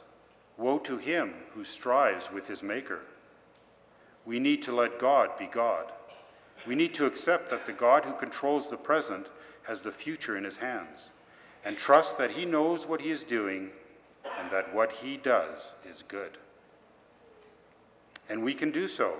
Woe 0.56 0.78
to 0.78 0.96
him 0.96 1.34
who 1.54 1.64
strives 1.64 2.32
with 2.32 2.46
his 2.48 2.62
Maker. 2.62 3.00
We 4.24 4.38
need 4.40 4.62
to 4.62 4.74
let 4.74 4.98
God 4.98 5.38
be 5.38 5.46
God. 5.46 5.92
We 6.66 6.74
need 6.74 6.94
to 6.94 7.06
accept 7.06 7.50
that 7.50 7.66
the 7.66 7.72
God 7.72 8.04
who 8.04 8.12
controls 8.12 8.68
the 8.68 8.76
present 8.76 9.28
has 9.64 9.82
the 9.82 9.92
future 9.92 10.36
in 10.36 10.44
his 10.44 10.58
hands 10.58 11.10
and 11.64 11.76
trust 11.76 12.18
that 12.18 12.32
he 12.32 12.44
knows 12.44 12.86
what 12.86 13.00
he 13.00 13.10
is 13.10 13.22
doing 13.22 13.70
and 14.38 14.50
that 14.50 14.74
what 14.74 14.92
he 14.92 15.16
does 15.16 15.74
is 15.88 16.04
good. 16.06 16.38
And 18.28 18.42
we 18.42 18.54
can 18.54 18.70
do 18.70 18.88
so, 18.88 19.14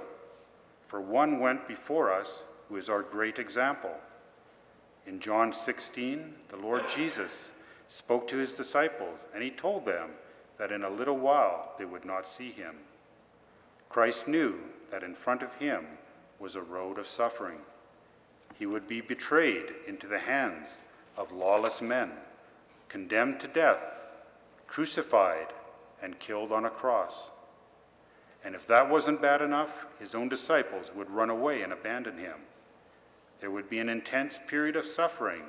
for 0.86 1.00
one 1.00 1.40
went 1.40 1.68
before 1.68 2.12
us 2.12 2.42
who 2.68 2.76
is 2.76 2.88
our 2.88 3.02
great 3.02 3.38
example. 3.38 3.94
In 5.06 5.20
John 5.20 5.52
16, 5.52 6.34
the 6.48 6.56
Lord 6.56 6.82
Jesus 6.88 7.50
spoke 7.88 8.26
to 8.28 8.36
his 8.36 8.52
disciples, 8.52 9.20
and 9.32 9.42
he 9.42 9.50
told 9.50 9.84
them 9.84 10.10
that 10.58 10.72
in 10.72 10.82
a 10.82 10.90
little 10.90 11.16
while 11.16 11.74
they 11.78 11.84
would 11.84 12.04
not 12.04 12.28
see 12.28 12.50
him. 12.50 12.74
Christ 13.88 14.26
knew 14.26 14.56
that 14.90 15.04
in 15.04 15.14
front 15.14 15.42
of 15.42 15.54
him 15.54 15.86
was 16.38 16.56
a 16.56 16.62
road 16.62 16.98
of 16.98 17.08
suffering. 17.08 17.58
He 18.58 18.66
would 18.66 18.86
be 18.86 19.00
betrayed 19.00 19.74
into 19.86 20.06
the 20.06 20.18
hands 20.18 20.78
of 21.16 21.32
lawless 21.32 21.80
men, 21.80 22.10
condemned 22.88 23.40
to 23.40 23.48
death, 23.48 23.82
crucified, 24.66 25.48
and 26.02 26.18
killed 26.18 26.52
on 26.52 26.64
a 26.64 26.70
cross. 26.70 27.30
And 28.44 28.54
if 28.54 28.66
that 28.66 28.88
wasn't 28.88 29.22
bad 29.22 29.42
enough, 29.42 29.86
his 29.98 30.14
own 30.14 30.28
disciples 30.28 30.92
would 30.94 31.10
run 31.10 31.30
away 31.30 31.62
and 31.62 31.72
abandon 31.72 32.18
him. 32.18 32.36
There 33.40 33.50
would 33.50 33.68
be 33.68 33.78
an 33.78 33.88
intense 33.88 34.38
period 34.46 34.76
of 34.76 34.86
suffering, 34.86 35.42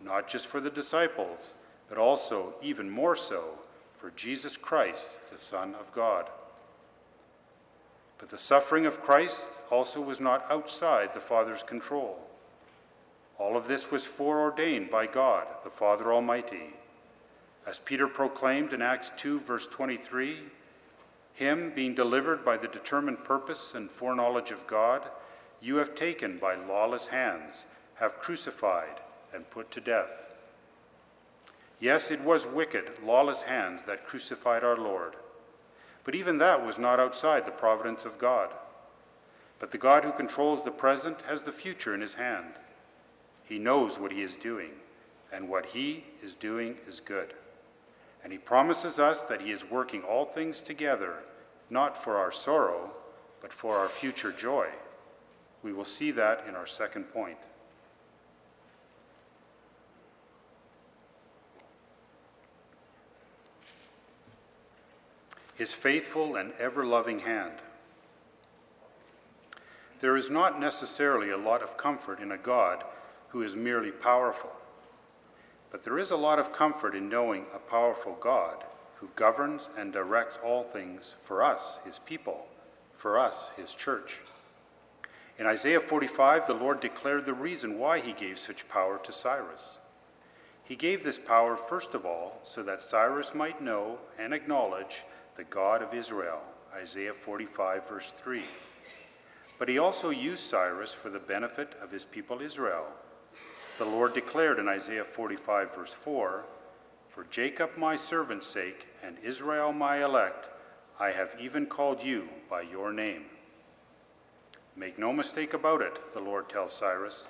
not 0.00 0.28
just 0.28 0.46
for 0.46 0.60
the 0.60 0.70
disciples, 0.70 1.54
but 1.88 1.98
also, 1.98 2.54
even 2.62 2.90
more 2.90 3.16
so, 3.16 3.58
for 3.94 4.10
Jesus 4.10 4.56
Christ, 4.56 5.08
the 5.30 5.38
Son 5.38 5.74
of 5.78 5.92
God. 5.94 6.28
But 8.22 8.28
the 8.28 8.38
suffering 8.38 8.86
of 8.86 9.02
Christ 9.02 9.48
also 9.68 10.00
was 10.00 10.20
not 10.20 10.46
outside 10.48 11.12
the 11.12 11.18
Father's 11.18 11.64
control. 11.64 12.30
All 13.36 13.56
of 13.56 13.66
this 13.66 13.90
was 13.90 14.04
foreordained 14.04 14.92
by 14.92 15.08
God, 15.08 15.48
the 15.64 15.70
Father 15.70 16.12
Almighty. 16.12 16.74
As 17.66 17.80
Peter 17.80 18.06
proclaimed 18.06 18.72
in 18.72 18.80
Acts 18.80 19.10
2, 19.16 19.40
verse 19.40 19.66
23, 19.66 20.38
Him 21.34 21.72
being 21.74 21.96
delivered 21.96 22.44
by 22.44 22.56
the 22.56 22.68
determined 22.68 23.24
purpose 23.24 23.74
and 23.74 23.90
foreknowledge 23.90 24.52
of 24.52 24.68
God, 24.68 25.02
you 25.60 25.78
have 25.78 25.96
taken 25.96 26.38
by 26.38 26.54
lawless 26.54 27.08
hands, 27.08 27.64
have 27.96 28.20
crucified, 28.20 29.00
and 29.34 29.50
put 29.50 29.72
to 29.72 29.80
death. 29.80 30.26
Yes, 31.80 32.12
it 32.12 32.20
was 32.20 32.46
wicked, 32.46 32.84
lawless 33.04 33.42
hands 33.42 33.82
that 33.86 34.06
crucified 34.06 34.62
our 34.62 34.76
Lord. 34.76 35.16
But 36.04 36.14
even 36.14 36.38
that 36.38 36.64
was 36.64 36.78
not 36.78 36.98
outside 36.98 37.44
the 37.44 37.52
providence 37.52 38.04
of 38.04 38.18
God. 38.18 38.50
But 39.58 39.70
the 39.70 39.78
God 39.78 40.04
who 40.04 40.12
controls 40.12 40.64
the 40.64 40.70
present 40.72 41.18
has 41.28 41.42
the 41.42 41.52
future 41.52 41.94
in 41.94 42.00
his 42.00 42.14
hand. 42.14 42.54
He 43.44 43.58
knows 43.58 43.98
what 43.98 44.12
he 44.12 44.22
is 44.22 44.34
doing, 44.34 44.70
and 45.32 45.48
what 45.48 45.66
he 45.66 46.04
is 46.22 46.34
doing 46.34 46.76
is 46.88 47.00
good. 47.00 47.34
And 48.24 48.32
he 48.32 48.38
promises 48.38 48.98
us 48.98 49.20
that 49.22 49.40
he 49.42 49.52
is 49.52 49.70
working 49.70 50.02
all 50.02 50.24
things 50.24 50.60
together, 50.60 51.18
not 51.70 52.02
for 52.02 52.16
our 52.16 52.32
sorrow, 52.32 52.90
but 53.40 53.52
for 53.52 53.76
our 53.76 53.88
future 53.88 54.32
joy. 54.32 54.68
We 55.62 55.72
will 55.72 55.84
see 55.84 56.10
that 56.12 56.44
in 56.48 56.56
our 56.56 56.66
second 56.66 57.04
point. 57.12 57.38
His 65.62 65.72
faithful 65.72 66.34
and 66.34 66.52
ever 66.58 66.84
loving 66.84 67.20
hand. 67.20 67.52
There 70.00 70.16
is 70.16 70.28
not 70.28 70.58
necessarily 70.58 71.30
a 71.30 71.36
lot 71.36 71.62
of 71.62 71.76
comfort 71.76 72.18
in 72.18 72.32
a 72.32 72.36
God 72.36 72.82
who 73.28 73.42
is 73.42 73.54
merely 73.54 73.92
powerful, 73.92 74.50
but 75.70 75.84
there 75.84 76.00
is 76.00 76.10
a 76.10 76.16
lot 76.16 76.40
of 76.40 76.52
comfort 76.52 76.96
in 76.96 77.08
knowing 77.08 77.46
a 77.54 77.60
powerful 77.60 78.18
God 78.20 78.64
who 78.96 79.10
governs 79.14 79.70
and 79.78 79.92
directs 79.92 80.36
all 80.44 80.64
things 80.64 81.14
for 81.22 81.44
us, 81.44 81.78
his 81.84 82.00
people, 82.00 82.48
for 82.98 83.16
us, 83.16 83.50
his 83.56 83.72
church. 83.72 84.18
In 85.38 85.46
Isaiah 85.46 85.78
45, 85.78 86.48
the 86.48 86.54
Lord 86.54 86.80
declared 86.80 87.24
the 87.24 87.34
reason 87.34 87.78
why 87.78 88.00
he 88.00 88.12
gave 88.12 88.40
such 88.40 88.68
power 88.68 88.98
to 89.04 89.12
Cyrus. 89.12 89.78
He 90.64 90.74
gave 90.74 91.04
this 91.04 91.20
power, 91.20 91.56
first 91.56 91.94
of 91.94 92.04
all, 92.04 92.40
so 92.42 92.64
that 92.64 92.82
Cyrus 92.82 93.32
might 93.32 93.62
know 93.62 93.98
and 94.18 94.34
acknowledge 94.34 95.04
the 95.36 95.44
God 95.44 95.82
of 95.82 95.94
Israel. 95.94 96.40
Isaiah 96.74 97.14
45, 97.14 97.88
verse 97.88 98.12
3. 98.16 98.42
But 99.58 99.68
he 99.68 99.78
also 99.78 100.10
used 100.10 100.44
Cyrus 100.44 100.92
for 100.92 101.10
the 101.10 101.18
benefit 101.18 101.74
of 101.82 101.90
his 101.90 102.04
people 102.04 102.40
Israel. 102.40 102.86
The 103.78 103.84
Lord 103.84 104.14
declared 104.14 104.58
in 104.58 104.68
Isaiah 104.68 105.04
45, 105.04 105.74
verse 105.74 105.94
4 105.94 106.44
For 107.08 107.24
Jacob 107.24 107.70
my 107.76 107.96
servant's 107.96 108.46
sake, 108.46 108.86
and 109.02 109.16
Israel 109.22 109.72
my 109.72 110.02
elect, 110.04 110.48
I 110.98 111.10
have 111.10 111.36
even 111.40 111.66
called 111.66 112.02
you 112.02 112.28
by 112.48 112.62
your 112.62 112.92
name. 112.92 113.24
Make 114.76 114.98
no 114.98 115.12
mistake 115.12 115.54
about 115.54 115.82
it, 115.82 116.12
the 116.12 116.20
Lord 116.20 116.48
tells 116.48 116.72
Cyrus. 116.72 117.26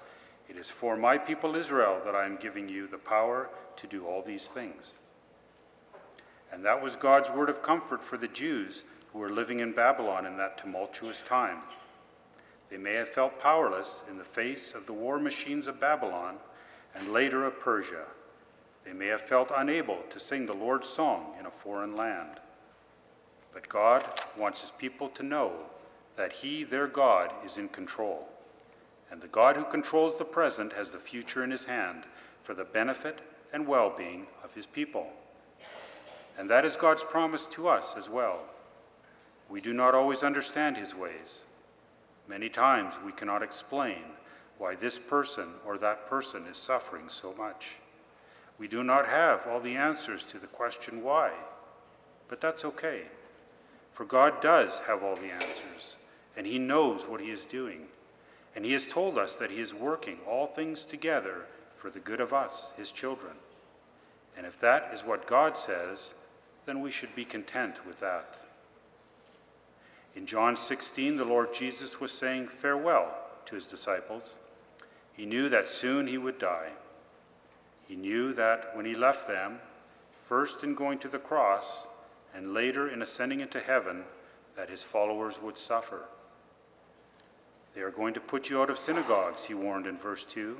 It 0.48 0.56
is 0.56 0.70
for 0.70 0.96
my 0.96 1.18
people 1.18 1.56
Israel 1.56 2.00
that 2.04 2.14
I 2.14 2.26
am 2.26 2.36
giving 2.36 2.68
you 2.68 2.86
the 2.86 2.98
power 2.98 3.48
to 3.76 3.86
do 3.86 4.06
all 4.06 4.22
these 4.22 4.46
things. 4.46 4.92
And 6.52 6.64
that 6.64 6.82
was 6.82 6.96
God's 6.96 7.30
word 7.30 7.48
of 7.48 7.62
comfort 7.62 8.04
for 8.04 8.18
the 8.18 8.28
Jews 8.28 8.84
who 9.12 9.18
were 9.18 9.30
living 9.30 9.60
in 9.60 9.72
Babylon 9.72 10.26
in 10.26 10.36
that 10.36 10.58
tumultuous 10.58 11.22
time. 11.26 11.58
They 12.70 12.76
may 12.76 12.94
have 12.94 13.08
felt 13.08 13.40
powerless 13.40 14.02
in 14.10 14.18
the 14.18 14.24
face 14.24 14.74
of 14.74 14.86
the 14.86 14.92
war 14.92 15.18
machines 15.18 15.66
of 15.66 15.80
Babylon 15.80 16.36
and 16.94 17.12
later 17.12 17.44
of 17.44 17.60
Persia. 17.60 18.04
They 18.84 18.92
may 18.92 19.06
have 19.06 19.20
felt 19.22 19.50
unable 19.54 19.98
to 20.10 20.20
sing 20.20 20.46
the 20.46 20.54
Lord's 20.54 20.88
song 20.88 21.34
in 21.38 21.46
a 21.46 21.50
foreign 21.50 21.94
land. 21.94 22.40
But 23.52 23.68
God 23.68 24.04
wants 24.36 24.62
his 24.62 24.70
people 24.70 25.08
to 25.10 25.22
know 25.22 25.52
that 26.16 26.32
he, 26.32 26.64
their 26.64 26.86
God, 26.86 27.32
is 27.44 27.58
in 27.58 27.68
control. 27.68 28.28
And 29.10 29.20
the 29.20 29.28
God 29.28 29.56
who 29.56 29.64
controls 29.64 30.18
the 30.18 30.24
present 30.24 30.72
has 30.72 30.90
the 30.90 30.98
future 30.98 31.44
in 31.44 31.50
his 31.50 31.66
hand 31.66 32.04
for 32.42 32.54
the 32.54 32.64
benefit 32.64 33.20
and 33.52 33.66
well 33.66 33.92
being 33.96 34.26
of 34.42 34.54
his 34.54 34.66
people. 34.66 35.08
And 36.38 36.48
that 36.50 36.64
is 36.64 36.76
God's 36.76 37.04
promise 37.04 37.46
to 37.46 37.68
us 37.68 37.94
as 37.96 38.08
well. 38.08 38.40
We 39.48 39.60
do 39.60 39.72
not 39.72 39.94
always 39.94 40.22
understand 40.22 40.76
his 40.76 40.94
ways. 40.94 41.44
Many 42.28 42.48
times 42.48 42.94
we 43.04 43.12
cannot 43.12 43.42
explain 43.42 44.02
why 44.58 44.74
this 44.74 44.98
person 44.98 45.48
or 45.66 45.76
that 45.78 46.08
person 46.08 46.46
is 46.46 46.56
suffering 46.56 47.08
so 47.08 47.34
much. 47.36 47.76
We 48.58 48.68
do 48.68 48.82
not 48.82 49.08
have 49.08 49.46
all 49.46 49.60
the 49.60 49.76
answers 49.76 50.24
to 50.26 50.38
the 50.38 50.46
question 50.46 51.02
why, 51.02 51.32
but 52.28 52.40
that's 52.40 52.64
okay. 52.64 53.02
For 53.92 54.04
God 54.04 54.40
does 54.40 54.80
have 54.86 55.02
all 55.02 55.16
the 55.16 55.32
answers, 55.32 55.96
and 56.36 56.46
He 56.46 56.58
knows 56.58 57.02
what 57.02 57.20
He 57.20 57.30
is 57.30 57.44
doing. 57.44 57.88
And 58.54 58.64
He 58.64 58.72
has 58.72 58.86
told 58.86 59.18
us 59.18 59.34
that 59.36 59.50
He 59.50 59.60
is 59.60 59.74
working 59.74 60.18
all 60.28 60.46
things 60.46 60.84
together 60.84 61.46
for 61.76 61.90
the 61.90 61.98
good 61.98 62.20
of 62.20 62.32
us, 62.32 62.70
His 62.76 62.90
children. 62.90 63.32
And 64.36 64.46
if 64.46 64.58
that 64.60 64.90
is 64.94 65.02
what 65.02 65.26
God 65.26 65.58
says, 65.58 66.14
then 66.66 66.80
we 66.80 66.90
should 66.90 67.14
be 67.14 67.24
content 67.24 67.86
with 67.86 68.00
that. 68.00 68.36
In 70.14 70.26
John 70.26 70.56
16, 70.56 71.16
the 71.16 71.24
Lord 71.24 71.54
Jesus 71.54 72.00
was 72.00 72.12
saying 72.12 72.48
farewell 72.48 73.14
to 73.46 73.54
his 73.54 73.66
disciples. 73.66 74.34
He 75.12 75.26
knew 75.26 75.48
that 75.48 75.68
soon 75.68 76.06
he 76.06 76.18
would 76.18 76.38
die. 76.38 76.70
He 77.86 77.96
knew 77.96 78.32
that 78.34 78.76
when 78.76 78.84
he 78.84 78.94
left 78.94 79.26
them, 79.26 79.58
first 80.24 80.62
in 80.62 80.74
going 80.74 80.98
to 81.00 81.08
the 81.08 81.18
cross 81.18 81.86
and 82.34 82.54
later 82.54 82.88
in 82.88 83.02
ascending 83.02 83.40
into 83.40 83.60
heaven, 83.60 84.04
that 84.56 84.70
his 84.70 84.82
followers 84.82 85.40
would 85.42 85.58
suffer. 85.58 86.04
They 87.74 87.80
are 87.80 87.90
going 87.90 88.14
to 88.14 88.20
put 88.20 88.50
you 88.50 88.60
out 88.60 88.70
of 88.70 88.78
synagogues, 88.78 89.44
he 89.44 89.54
warned 89.54 89.86
in 89.86 89.96
verse 89.96 90.24
2. 90.24 90.58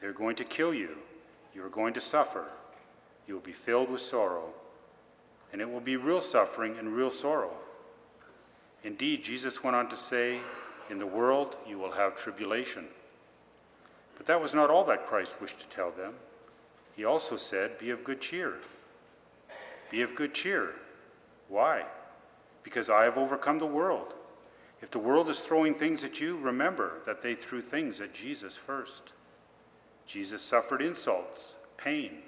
They 0.00 0.06
are 0.06 0.12
going 0.12 0.36
to 0.36 0.44
kill 0.44 0.74
you. 0.74 0.98
You 1.54 1.64
are 1.64 1.68
going 1.68 1.94
to 1.94 2.00
suffer. 2.00 2.46
You 3.26 3.34
will 3.34 3.40
be 3.40 3.52
filled 3.52 3.90
with 3.90 4.00
sorrow. 4.00 4.52
And 5.52 5.60
it 5.60 5.70
will 5.70 5.80
be 5.80 5.96
real 5.96 6.20
suffering 6.20 6.78
and 6.78 6.94
real 6.94 7.10
sorrow. 7.10 7.52
Indeed, 8.84 9.22
Jesus 9.22 9.62
went 9.62 9.76
on 9.76 9.88
to 9.90 9.96
say, 9.96 10.38
In 10.88 10.98
the 10.98 11.06
world 11.06 11.56
you 11.66 11.78
will 11.78 11.92
have 11.92 12.16
tribulation. 12.16 12.86
But 14.16 14.26
that 14.26 14.40
was 14.40 14.54
not 14.54 14.70
all 14.70 14.84
that 14.84 15.06
Christ 15.06 15.40
wished 15.40 15.60
to 15.60 15.66
tell 15.66 15.90
them. 15.90 16.14
He 16.94 17.04
also 17.04 17.36
said, 17.36 17.78
Be 17.78 17.90
of 17.90 18.04
good 18.04 18.20
cheer. 18.20 18.58
Be 19.90 20.02
of 20.02 20.14
good 20.14 20.34
cheer. 20.34 20.74
Why? 21.48 21.84
Because 22.62 22.88
I 22.88 23.04
have 23.04 23.18
overcome 23.18 23.58
the 23.58 23.66
world. 23.66 24.14
If 24.82 24.90
the 24.90 24.98
world 24.98 25.28
is 25.28 25.40
throwing 25.40 25.74
things 25.74 26.04
at 26.04 26.20
you, 26.20 26.36
remember 26.36 26.98
that 27.06 27.22
they 27.22 27.34
threw 27.34 27.60
things 27.60 28.00
at 28.00 28.14
Jesus 28.14 28.56
first. 28.56 29.12
Jesus 30.06 30.42
suffered 30.42 30.82
insults, 30.82 31.54
pain, 31.76 32.18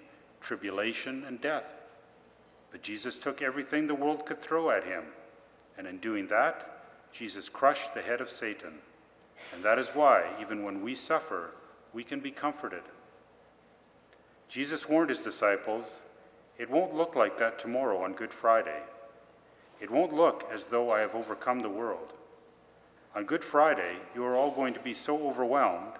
tribulation, 0.40 1.24
and 1.26 1.40
death. 1.40 1.81
But 2.72 2.82
Jesus 2.82 3.18
took 3.18 3.42
everything 3.42 3.86
the 3.86 3.94
world 3.94 4.26
could 4.26 4.40
throw 4.40 4.70
at 4.70 4.84
him 4.84 5.04
and 5.78 5.86
in 5.86 5.98
doing 5.98 6.26
that, 6.28 6.84
Jesus 7.12 7.48
crushed 7.48 7.94
the 7.94 8.02
head 8.02 8.20
of 8.20 8.30
Satan. 8.30 8.74
And 9.54 9.62
that 9.62 9.78
is 9.78 9.90
why, 9.90 10.24
even 10.40 10.62
when 10.62 10.82
we 10.82 10.94
suffer, 10.94 11.50
we 11.92 12.04
can 12.04 12.20
be 12.20 12.30
comforted. 12.30 12.82
Jesus 14.48 14.88
warned 14.88 15.10
his 15.10 15.20
disciples 15.20 16.00
it 16.58 16.70
won't 16.70 16.94
look 16.94 17.16
like 17.16 17.38
that 17.38 17.58
tomorrow 17.58 18.02
on 18.04 18.12
Good 18.12 18.32
Friday. 18.32 18.82
It 19.80 19.90
won't 19.90 20.12
look 20.12 20.48
as 20.52 20.66
though 20.66 20.92
I 20.92 21.00
have 21.00 21.14
overcome 21.14 21.60
the 21.60 21.68
world. 21.68 22.12
On 23.16 23.24
Good 23.24 23.42
Friday, 23.42 23.96
you 24.14 24.22
are 24.24 24.36
all 24.36 24.50
going 24.50 24.74
to 24.74 24.80
be 24.80 24.94
so 24.94 25.26
overwhelmed 25.26 25.94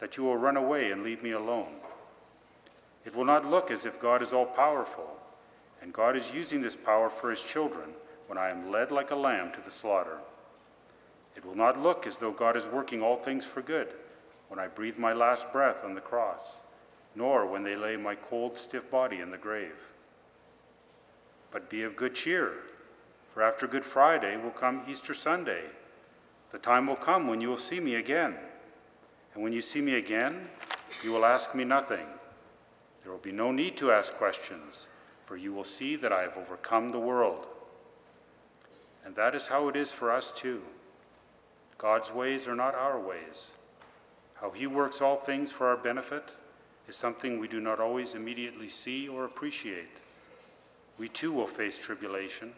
that 0.00 0.16
you 0.16 0.22
will 0.22 0.36
run 0.36 0.56
away 0.56 0.90
and 0.90 1.02
leave 1.02 1.22
me 1.22 1.32
alone. 1.32 1.74
It 3.04 3.14
will 3.14 3.24
not 3.24 3.50
look 3.50 3.70
as 3.70 3.84
if 3.84 4.00
God 4.00 4.22
is 4.22 4.32
all 4.32 4.46
powerful, 4.46 5.16
and 5.86 5.94
God 5.94 6.16
is 6.16 6.32
using 6.34 6.62
this 6.62 6.74
power 6.74 7.08
for 7.08 7.30
his 7.30 7.44
children 7.44 7.90
when 8.26 8.36
I 8.36 8.50
am 8.50 8.72
led 8.72 8.90
like 8.90 9.12
a 9.12 9.14
lamb 9.14 9.52
to 9.52 9.60
the 9.60 9.70
slaughter. 9.70 10.18
It 11.36 11.46
will 11.46 11.54
not 11.54 11.80
look 11.80 12.08
as 12.08 12.18
though 12.18 12.32
God 12.32 12.56
is 12.56 12.66
working 12.66 13.04
all 13.04 13.18
things 13.18 13.44
for 13.44 13.62
good 13.62 13.94
when 14.48 14.58
I 14.58 14.66
breathe 14.66 14.98
my 14.98 15.12
last 15.12 15.52
breath 15.52 15.84
on 15.84 15.94
the 15.94 16.00
cross, 16.00 16.56
nor 17.14 17.46
when 17.46 17.62
they 17.62 17.76
lay 17.76 17.96
my 17.96 18.16
cold, 18.16 18.58
stiff 18.58 18.90
body 18.90 19.20
in 19.20 19.30
the 19.30 19.38
grave. 19.38 19.76
But 21.52 21.70
be 21.70 21.82
of 21.84 21.94
good 21.94 22.16
cheer, 22.16 22.54
for 23.32 23.44
after 23.44 23.68
Good 23.68 23.84
Friday 23.84 24.36
will 24.36 24.50
come 24.50 24.82
Easter 24.88 25.14
Sunday. 25.14 25.66
The 26.50 26.58
time 26.58 26.88
will 26.88 26.96
come 26.96 27.28
when 27.28 27.40
you 27.40 27.48
will 27.48 27.58
see 27.58 27.78
me 27.78 27.94
again. 27.94 28.34
And 29.34 29.42
when 29.44 29.52
you 29.52 29.60
see 29.60 29.80
me 29.80 29.94
again, 29.94 30.48
you 31.04 31.12
will 31.12 31.24
ask 31.24 31.54
me 31.54 31.62
nothing. 31.62 32.06
There 33.04 33.12
will 33.12 33.20
be 33.20 33.30
no 33.30 33.52
need 33.52 33.76
to 33.76 33.92
ask 33.92 34.12
questions, 34.14 34.88
for 35.26 35.36
you 35.36 35.52
will 35.52 35.64
see 35.64 35.96
that 35.96 36.12
I 36.12 36.22
have 36.22 36.36
overcome 36.36 36.88
the 36.88 36.98
world. 36.98 37.46
And 39.04 39.14
that 39.16 39.34
is 39.34 39.48
how 39.48 39.68
it 39.68 39.76
is 39.76 39.90
for 39.90 40.10
us 40.10 40.32
too. 40.34 40.62
God's 41.78 42.10
ways 42.10 42.48
are 42.48 42.54
not 42.54 42.74
our 42.74 42.98
ways. 42.98 43.48
How 44.34 44.50
He 44.50 44.66
works 44.66 45.02
all 45.02 45.16
things 45.16 45.52
for 45.52 45.66
our 45.68 45.76
benefit 45.76 46.30
is 46.88 46.96
something 46.96 47.38
we 47.38 47.48
do 47.48 47.60
not 47.60 47.80
always 47.80 48.14
immediately 48.14 48.68
see 48.68 49.08
or 49.08 49.24
appreciate. 49.24 49.88
We 50.98 51.08
too 51.08 51.32
will 51.32 51.46
face 51.46 51.78
tribulation. 51.78 52.52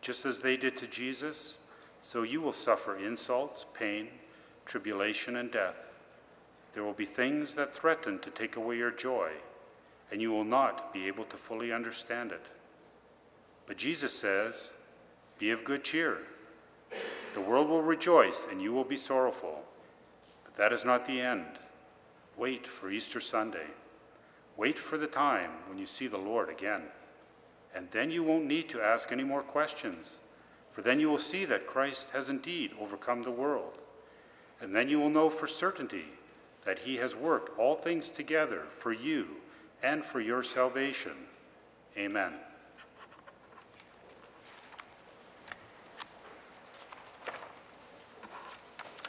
Just 0.00 0.24
as 0.24 0.40
they 0.40 0.56
did 0.56 0.76
to 0.78 0.86
Jesus, 0.86 1.58
so 2.02 2.22
you 2.22 2.40
will 2.40 2.52
suffer 2.52 2.96
insults, 2.96 3.66
pain, 3.74 4.08
tribulation, 4.64 5.36
and 5.36 5.50
death. 5.50 5.74
There 6.74 6.84
will 6.84 6.92
be 6.92 7.04
things 7.04 7.54
that 7.54 7.74
threaten 7.74 8.18
to 8.20 8.30
take 8.30 8.56
away 8.56 8.76
your 8.76 8.90
joy, 8.90 9.30
and 10.10 10.22
you 10.22 10.30
will 10.30 10.44
not 10.44 10.92
be 10.92 11.06
able 11.06 11.24
to 11.24 11.36
fully 11.36 11.72
understand 11.72 12.32
it. 12.32 12.46
But 13.66 13.76
Jesus 13.76 14.12
says, 14.12 14.70
be 15.38 15.50
of 15.50 15.64
good 15.64 15.84
cheer. 15.84 16.18
The 17.34 17.40
world 17.40 17.68
will 17.68 17.82
rejoice 17.82 18.46
and 18.50 18.62
you 18.62 18.72
will 18.72 18.84
be 18.84 18.96
sorrowful. 18.96 19.62
But 20.44 20.56
that 20.56 20.72
is 20.72 20.84
not 20.84 21.06
the 21.06 21.20
end. 21.20 21.58
Wait 22.36 22.66
for 22.66 22.90
Easter 22.90 23.20
Sunday. 23.20 23.66
Wait 24.56 24.78
for 24.78 24.96
the 24.98 25.06
time 25.06 25.50
when 25.68 25.78
you 25.78 25.86
see 25.86 26.08
the 26.08 26.18
Lord 26.18 26.48
again. 26.48 26.82
And 27.74 27.88
then 27.90 28.10
you 28.10 28.24
won't 28.24 28.46
need 28.46 28.68
to 28.70 28.80
ask 28.80 29.12
any 29.12 29.24
more 29.24 29.42
questions, 29.42 30.16
for 30.72 30.82
then 30.82 30.98
you 30.98 31.10
will 31.10 31.18
see 31.18 31.44
that 31.44 31.66
Christ 31.66 32.08
has 32.12 32.30
indeed 32.30 32.72
overcome 32.80 33.22
the 33.22 33.30
world. 33.30 33.78
And 34.60 34.74
then 34.74 34.88
you 34.88 34.98
will 34.98 35.10
know 35.10 35.30
for 35.30 35.46
certainty 35.46 36.06
that 36.64 36.80
he 36.80 36.96
has 36.96 37.14
worked 37.14 37.56
all 37.58 37.76
things 37.76 38.08
together 38.08 38.62
for 38.78 38.92
you 38.92 39.26
and 39.82 40.04
for 40.04 40.20
your 40.20 40.42
salvation. 40.42 41.12
Amen. 41.96 42.32